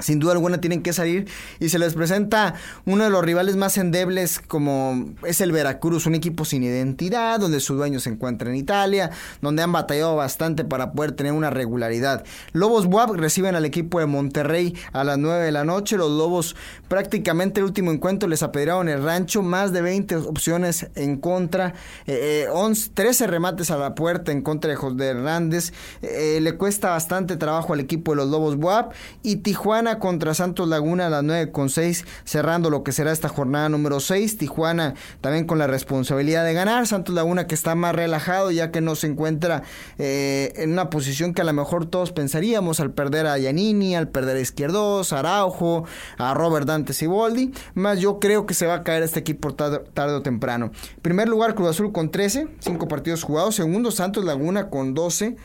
sin 0.00 0.18
duda 0.18 0.32
alguna 0.32 0.60
tienen 0.60 0.82
que 0.82 0.92
salir 0.92 1.28
y 1.60 1.68
se 1.68 1.78
les 1.78 1.94
presenta 1.94 2.54
uno 2.84 3.04
de 3.04 3.10
los 3.10 3.24
rivales 3.24 3.56
más 3.56 3.78
endebles 3.78 4.40
como 4.40 5.14
es 5.24 5.40
el 5.40 5.52
Veracruz, 5.52 6.06
un 6.06 6.14
equipo 6.14 6.44
sin 6.44 6.62
identidad, 6.62 7.38
donde 7.38 7.60
su 7.60 7.74
dueño 7.74 8.00
se 8.00 8.10
encuentra 8.10 8.50
en 8.50 8.56
Italia, 8.56 9.10
donde 9.40 9.62
han 9.62 9.72
batallado 9.72 10.16
bastante 10.16 10.64
para 10.64 10.92
poder 10.92 11.12
tener 11.12 11.32
una 11.32 11.50
regularidad. 11.50 12.24
Lobos 12.52 12.86
Buap 12.86 13.14
reciben 13.14 13.54
al 13.54 13.64
equipo 13.64 14.00
de 14.00 14.06
Monterrey 14.06 14.74
a 14.92 15.04
las 15.04 15.18
9 15.18 15.44
de 15.44 15.52
la 15.52 15.64
noche, 15.64 15.96
los 15.96 16.10
Lobos 16.10 16.56
prácticamente 16.88 17.60
el 17.60 17.66
último 17.66 17.92
encuentro 17.92 18.28
les 18.28 18.42
apedrearon 18.42 18.88
el 18.88 19.02
rancho, 19.02 19.42
más 19.42 19.72
de 19.72 19.82
20 19.82 20.16
opciones 20.16 20.88
en 20.94 21.16
contra, 21.18 21.74
eh, 22.06 22.46
11, 22.50 22.86
eh, 22.86 22.90
13 22.94 23.26
remates 23.26 23.70
a 23.70 23.76
la 23.76 23.94
puerta 23.94 24.32
en 24.32 24.42
contra 24.42 24.70
de 24.70 24.76
José 24.76 25.04
Hernández, 25.04 25.72
eh, 26.02 26.38
le 26.40 26.56
cuesta 26.56 26.90
bastante 26.90 27.36
trabajo 27.36 27.72
al 27.72 27.80
equipo 27.80 28.12
de 28.12 28.16
los 28.16 28.28
Lobos 28.28 28.56
Buap. 28.56 28.92
Y 29.22 29.36
Tijuana 29.36 29.83
contra 29.98 30.34
Santos 30.34 30.68
Laguna 30.68 31.06
a 31.06 31.10
las 31.10 31.22
9 31.22 31.52
con 31.52 31.68
6, 31.68 32.04
cerrando 32.24 32.70
lo 32.70 32.82
que 32.82 32.92
será 32.92 33.12
esta 33.12 33.28
jornada 33.28 33.68
número 33.68 34.00
6. 34.00 34.38
Tijuana 34.38 34.94
también 35.20 35.46
con 35.46 35.58
la 35.58 35.66
responsabilidad 35.66 36.44
de 36.44 36.54
ganar. 36.54 36.86
Santos 36.86 37.14
Laguna 37.14 37.46
que 37.46 37.54
está 37.54 37.74
más 37.74 37.94
relajado 37.94 38.50
ya 38.50 38.70
que 38.70 38.80
no 38.80 38.94
se 38.94 39.06
encuentra 39.06 39.62
eh, 39.98 40.52
en 40.56 40.72
una 40.72 40.90
posición 40.90 41.34
que 41.34 41.42
a 41.42 41.44
lo 41.44 41.52
mejor 41.52 41.86
todos 41.86 42.12
pensaríamos 42.12 42.80
al 42.80 42.92
perder 42.92 43.26
a 43.26 43.38
Yanini, 43.38 43.94
al 43.94 44.08
perder 44.08 44.36
a 44.36 44.40
Izquierdos, 44.40 45.12
a 45.12 45.20
Araujo, 45.20 45.84
a 46.18 46.34
Robert 46.34 46.66
Dante 46.66 46.92
Siboldi. 46.92 47.52
Más 47.74 48.00
yo 48.00 48.18
creo 48.18 48.46
que 48.46 48.54
se 48.54 48.66
va 48.66 48.74
a 48.74 48.82
caer 48.82 49.02
este 49.02 49.20
equipo 49.20 49.54
tarde, 49.54 49.80
tarde 49.92 50.14
o 50.14 50.22
temprano. 50.22 50.70
Primer 51.02 51.28
lugar 51.28 51.54
Cruz 51.54 51.70
Azul 51.70 51.92
con 51.92 52.10
13, 52.10 52.48
5 52.60 52.88
partidos 52.88 53.22
jugados. 53.22 53.54
Segundo 53.54 53.90
Santos 53.90 54.24
Laguna 54.24 54.70
con 54.70 54.94
12 54.94 55.36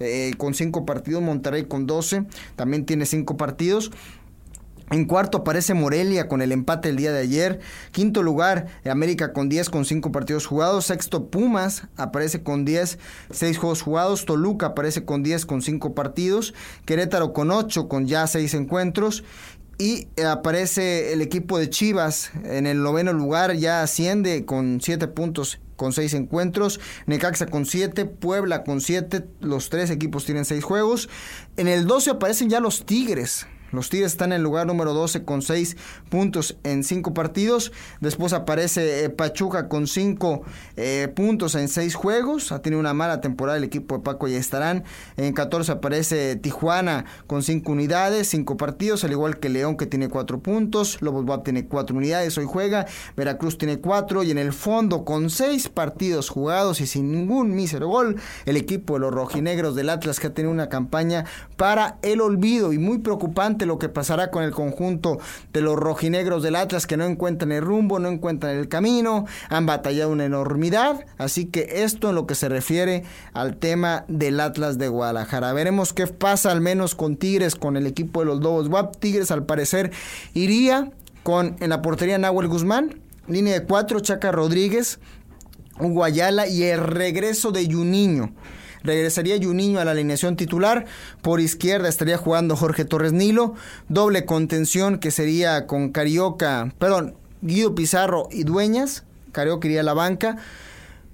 eh, 0.00 0.32
con 0.36 0.54
5 0.54 0.84
partidos, 0.86 1.22
Monterrey 1.22 1.64
con 1.64 1.86
12, 1.86 2.24
también 2.56 2.86
tiene 2.86 3.06
5 3.06 3.36
partidos. 3.36 3.90
En 4.90 5.04
cuarto 5.04 5.38
aparece 5.38 5.74
Morelia 5.74 6.28
con 6.28 6.40
el 6.40 6.50
empate 6.50 6.88
el 6.88 6.96
día 6.96 7.12
de 7.12 7.20
ayer. 7.20 7.60
Quinto 7.92 8.22
lugar, 8.22 8.68
América 8.90 9.34
con 9.34 9.48
10 9.50 9.68
con 9.68 9.84
5 9.84 10.12
partidos 10.12 10.46
jugados. 10.46 10.86
Sexto, 10.86 11.26
Pumas 11.26 11.82
aparece 11.96 12.42
con 12.42 12.64
10, 12.64 12.98
6 13.30 13.58
juegos 13.58 13.82
jugados. 13.82 14.24
Toluca 14.24 14.68
aparece 14.68 15.04
con 15.04 15.22
10 15.22 15.44
con 15.44 15.60
5 15.60 15.94
partidos. 15.94 16.54
Querétaro 16.86 17.34
con 17.34 17.50
8 17.50 17.86
con 17.88 18.06
ya 18.06 18.26
6 18.26 18.54
encuentros. 18.54 19.24
Y 19.78 20.08
aparece 20.24 21.12
el 21.12 21.20
equipo 21.20 21.58
de 21.58 21.70
Chivas 21.70 22.32
en 22.42 22.66
el 22.66 22.82
noveno 22.82 23.12
lugar, 23.12 23.54
ya 23.54 23.82
asciende 23.82 24.44
con 24.44 24.80
7 24.80 25.06
puntos 25.06 25.60
con 25.78 25.94
seis 25.94 26.12
encuentros, 26.12 26.80
Necaxa 27.06 27.46
con 27.46 27.64
siete, 27.64 28.04
Puebla 28.04 28.64
con 28.64 28.82
siete, 28.82 29.24
los 29.40 29.70
tres 29.70 29.90
equipos 29.90 30.26
tienen 30.26 30.44
seis 30.44 30.62
juegos. 30.62 31.08
En 31.56 31.68
el 31.68 31.86
12 31.86 32.10
aparecen 32.10 32.50
ya 32.50 32.60
los 32.60 32.84
Tigres, 32.84 33.46
los 33.72 33.90
Tigres 33.90 34.12
están 34.12 34.32
en 34.32 34.36
el 34.36 34.42
lugar 34.42 34.66
número 34.66 34.94
12 34.94 35.24
con 35.24 35.42
6 35.42 35.76
puntos 36.08 36.56
en 36.64 36.84
5 36.84 37.14
partidos. 37.14 37.72
Después 38.00 38.32
aparece 38.32 39.04
eh, 39.04 39.10
Pachuca 39.10 39.68
con 39.68 39.86
5 39.86 40.42
eh, 40.76 41.12
puntos 41.14 41.54
en 41.54 41.68
6 41.68 41.94
juegos. 41.94 42.52
Ha 42.52 42.62
tenido 42.62 42.80
una 42.80 42.94
mala 42.94 43.20
temporada 43.20 43.58
el 43.58 43.64
equipo 43.64 43.96
de 43.96 44.02
Paco 44.02 44.28
y 44.28 44.34
estarán. 44.34 44.84
En 45.16 45.32
14 45.32 45.72
aparece 45.72 46.36
Tijuana 46.36 47.04
con 47.26 47.42
5 47.42 47.70
unidades, 47.70 48.28
5 48.28 48.56
partidos, 48.56 49.04
al 49.04 49.12
igual 49.12 49.38
que 49.38 49.48
León 49.48 49.76
que 49.76 49.86
tiene 49.86 50.08
4 50.08 50.40
puntos. 50.40 51.02
Lobos 51.02 51.24
Buap 51.24 51.44
tiene 51.44 51.66
4 51.66 51.96
unidades, 51.96 52.38
hoy 52.38 52.46
juega. 52.46 52.86
Veracruz 53.16 53.58
tiene 53.58 53.78
4 53.78 54.22
y 54.22 54.30
en 54.30 54.38
el 54.38 54.52
fondo 54.52 55.04
con 55.04 55.30
6 55.30 55.68
partidos 55.68 56.28
jugados 56.28 56.80
y 56.80 56.86
sin 56.86 57.12
ningún 57.12 57.54
mísero 57.54 57.88
gol, 57.88 58.16
el 58.46 58.56
equipo 58.56 58.94
de 58.94 59.00
los 59.00 59.12
rojinegros 59.12 59.74
del 59.74 59.90
Atlas 59.90 60.20
que 60.20 60.28
ha 60.28 60.34
tenido 60.34 60.52
una 60.52 60.68
campaña 60.68 61.24
para 61.56 61.98
el 62.02 62.20
olvido 62.20 62.72
y 62.72 62.78
muy 62.78 62.98
preocupante 62.98 63.57
lo 63.66 63.78
que 63.78 63.88
pasará 63.88 64.30
con 64.30 64.42
el 64.42 64.52
conjunto 64.52 65.18
de 65.52 65.60
los 65.60 65.76
rojinegros 65.76 66.42
del 66.42 66.56
Atlas 66.56 66.86
que 66.86 66.96
no 66.96 67.04
encuentran 67.04 67.52
el 67.52 67.62
rumbo, 67.62 67.98
no 67.98 68.08
encuentran 68.08 68.56
el 68.56 68.68
camino, 68.68 69.26
han 69.48 69.66
batallado 69.66 70.10
una 70.10 70.24
enormidad, 70.24 71.04
así 71.18 71.46
que 71.46 71.82
esto 71.84 72.10
en 72.10 72.14
lo 72.14 72.26
que 72.26 72.34
se 72.34 72.48
refiere 72.48 73.04
al 73.32 73.56
tema 73.56 74.04
del 74.08 74.40
Atlas 74.40 74.78
de 74.78 74.88
Guadalajara. 74.88 75.52
Veremos 75.52 75.92
qué 75.92 76.06
pasa 76.06 76.50
al 76.50 76.60
menos 76.60 76.94
con 76.94 77.16
Tigres, 77.16 77.54
con 77.54 77.76
el 77.76 77.86
equipo 77.86 78.20
de 78.20 78.26
los 78.26 78.40
Lobos 78.40 78.68
WAP. 78.68 78.96
Tigres 78.96 79.30
al 79.30 79.44
parecer 79.44 79.92
iría 80.34 80.90
con 81.22 81.56
en 81.60 81.70
la 81.70 81.82
portería 81.82 82.18
Nahuel 82.18 82.48
Guzmán, 82.48 83.00
línea 83.26 83.54
de 83.54 83.66
cuatro, 83.66 84.00
Chaca 84.00 84.32
Rodríguez, 84.32 84.98
Hugo 85.78 86.04
Ayala 86.04 86.46
y 86.46 86.64
el 86.64 86.80
regreso 86.80 87.52
de 87.52 87.70
Juninho. 87.70 88.32
Regresaría 88.82 89.38
Juninho 89.42 89.80
a 89.80 89.84
la 89.84 89.92
alineación 89.92 90.36
titular. 90.36 90.86
Por 91.22 91.40
izquierda 91.40 91.88
estaría 91.88 92.16
jugando 92.16 92.56
Jorge 92.56 92.84
Torres 92.84 93.12
Nilo. 93.12 93.54
Doble 93.88 94.24
contención 94.24 94.98
que 94.98 95.10
sería 95.10 95.66
con 95.66 95.90
Carioca, 95.90 96.72
perdón, 96.78 97.14
Guido 97.40 97.74
Pizarro 97.74 98.28
y 98.30 98.44
Dueñas. 98.44 99.04
Carioca 99.32 99.68
iría 99.68 99.80
a 99.80 99.84
la 99.84 99.94
banca. 99.94 100.38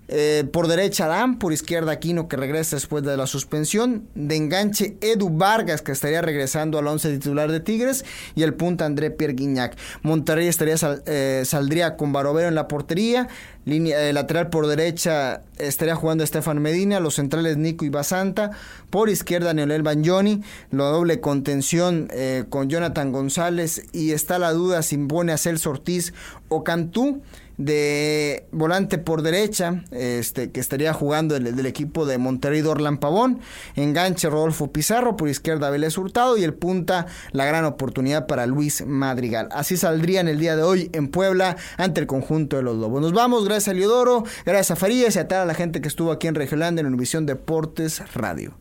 Eh, 0.08 0.44
por 0.52 0.68
derecha 0.68 1.06
Adam, 1.06 1.38
por 1.38 1.54
izquierda 1.54 1.92
Aquino 1.92 2.28
que 2.28 2.36
regresa 2.36 2.76
después 2.76 3.02
de 3.04 3.16
la 3.16 3.26
suspensión. 3.26 4.06
De 4.14 4.36
enganche 4.36 4.96
Edu 5.00 5.30
Vargas 5.30 5.82
que 5.82 5.92
estaría 5.92 6.20
regresando 6.20 6.78
al 6.78 6.86
once 6.86 7.10
titular 7.10 7.50
de 7.50 7.60
Tigres. 7.60 8.04
Y 8.34 8.42
el 8.42 8.54
punta 8.54 8.84
André 8.84 9.10
Pierre 9.10 9.34
Guignac. 9.34 9.76
Monterrey 10.02 10.48
estaría, 10.48 10.76
eh, 11.06 11.42
saldría 11.44 11.96
con 11.96 12.12
Barovero 12.12 12.48
en 12.48 12.54
la 12.54 12.68
portería. 12.68 13.28
Línea, 13.64 14.08
eh, 14.08 14.12
lateral 14.12 14.50
por 14.50 14.66
derecha 14.66 15.40
estaría 15.58 15.94
jugando 15.94 16.22
Estefan 16.22 16.60
Medina. 16.60 17.00
Los 17.00 17.14
centrales 17.14 17.56
Nico 17.56 17.86
y 17.86 17.88
Basanta. 17.88 18.50
Por 18.90 19.08
izquierda 19.08 19.54
Neolel 19.54 19.82
Banjoni. 19.82 20.42
La 20.70 20.84
doble 20.84 21.20
contención 21.20 22.08
con 22.50 22.68
Jonathan 22.68 23.10
González. 23.10 23.86
Y 23.92 24.12
está 24.12 24.38
la 24.38 24.52
duda 24.52 24.82
si 24.82 24.98
pone 24.98 25.32
a 25.32 25.38
Celso 25.38 25.70
Ortiz 25.70 26.12
o 26.48 26.62
Cantú 26.62 27.22
de 27.56 28.46
volante 28.52 28.98
por 28.98 29.22
derecha, 29.22 29.84
este, 29.90 30.50
que 30.50 30.60
estaría 30.60 30.92
jugando 30.92 31.36
el, 31.36 31.56
del 31.56 31.66
equipo 31.66 32.06
de 32.06 32.18
Monterrey 32.18 32.60
Dorlan 32.60 32.98
Pavón, 32.98 33.40
enganche 33.76 34.28
Rodolfo 34.28 34.72
Pizarro, 34.72 35.16
por 35.16 35.28
izquierda 35.28 35.70
Vélez 35.70 35.96
Hurtado 35.96 36.36
y 36.36 36.44
el 36.44 36.54
punta 36.54 37.06
la 37.32 37.44
gran 37.44 37.64
oportunidad 37.64 38.26
para 38.26 38.46
Luis 38.46 38.84
Madrigal. 38.86 39.48
Así 39.52 39.76
saldría 39.76 40.20
en 40.20 40.28
el 40.28 40.38
día 40.38 40.56
de 40.56 40.62
hoy 40.62 40.90
en 40.92 41.08
Puebla 41.08 41.56
ante 41.76 42.00
el 42.00 42.06
conjunto 42.06 42.56
de 42.56 42.62
los 42.62 42.76
Lobos. 42.76 43.00
Nos 43.00 43.12
vamos, 43.12 43.44
gracias 43.44 43.68
a 43.68 43.74
Liodoro, 43.74 44.24
gracias 44.44 44.72
a 44.72 44.76
Farías 44.76 45.16
y 45.16 45.18
a 45.18 45.28
toda 45.28 45.44
la 45.44 45.54
gente 45.54 45.80
que 45.80 45.88
estuvo 45.88 46.12
aquí 46.12 46.26
en 46.26 46.34
Regiolandia 46.34 46.80
en 46.80 46.86
Univisión 46.86 47.26
Deportes 47.26 48.02
Radio. 48.14 48.54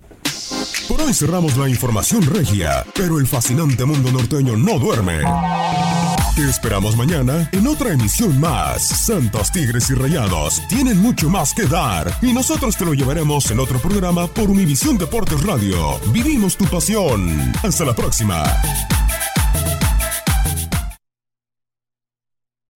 Por 0.87 1.01
hoy 1.01 1.13
cerramos 1.13 1.57
la 1.57 1.69
información 1.69 2.23
regia, 2.23 2.85
pero 2.93 3.17
el 3.17 3.27
fascinante 3.27 3.85
mundo 3.85 4.11
norteño 4.11 4.57
no 4.57 4.77
duerme. 4.79 5.21
Te 6.35 6.49
esperamos 6.49 6.97
mañana 6.97 7.47
en 7.51 7.67
otra 7.67 7.93
emisión 7.93 8.39
más. 8.39 8.81
Santos 8.87 9.51
Tigres 9.51 9.91
y 9.91 9.93
Rayados 9.93 10.67
tienen 10.67 10.97
mucho 10.99 11.29
más 11.29 11.53
que 11.53 11.67
dar 11.67 12.11
y 12.23 12.33
nosotros 12.33 12.75
te 12.75 12.85
lo 12.85 12.95
llevaremos 12.95 13.51
en 13.51 13.59
otro 13.59 13.77
programa 13.77 14.25
por 14.25 14.49
Univisión 14.49 14.97
Deportes 14.97 15.43
Radio. 15.43 15.99
Vivimos 16.11 16.57
tu 16.57 16.65
pasión. 16.65 17.53
Hasta 17.61 17.85
la 17.85 17.93
próxima. 17.93 18.43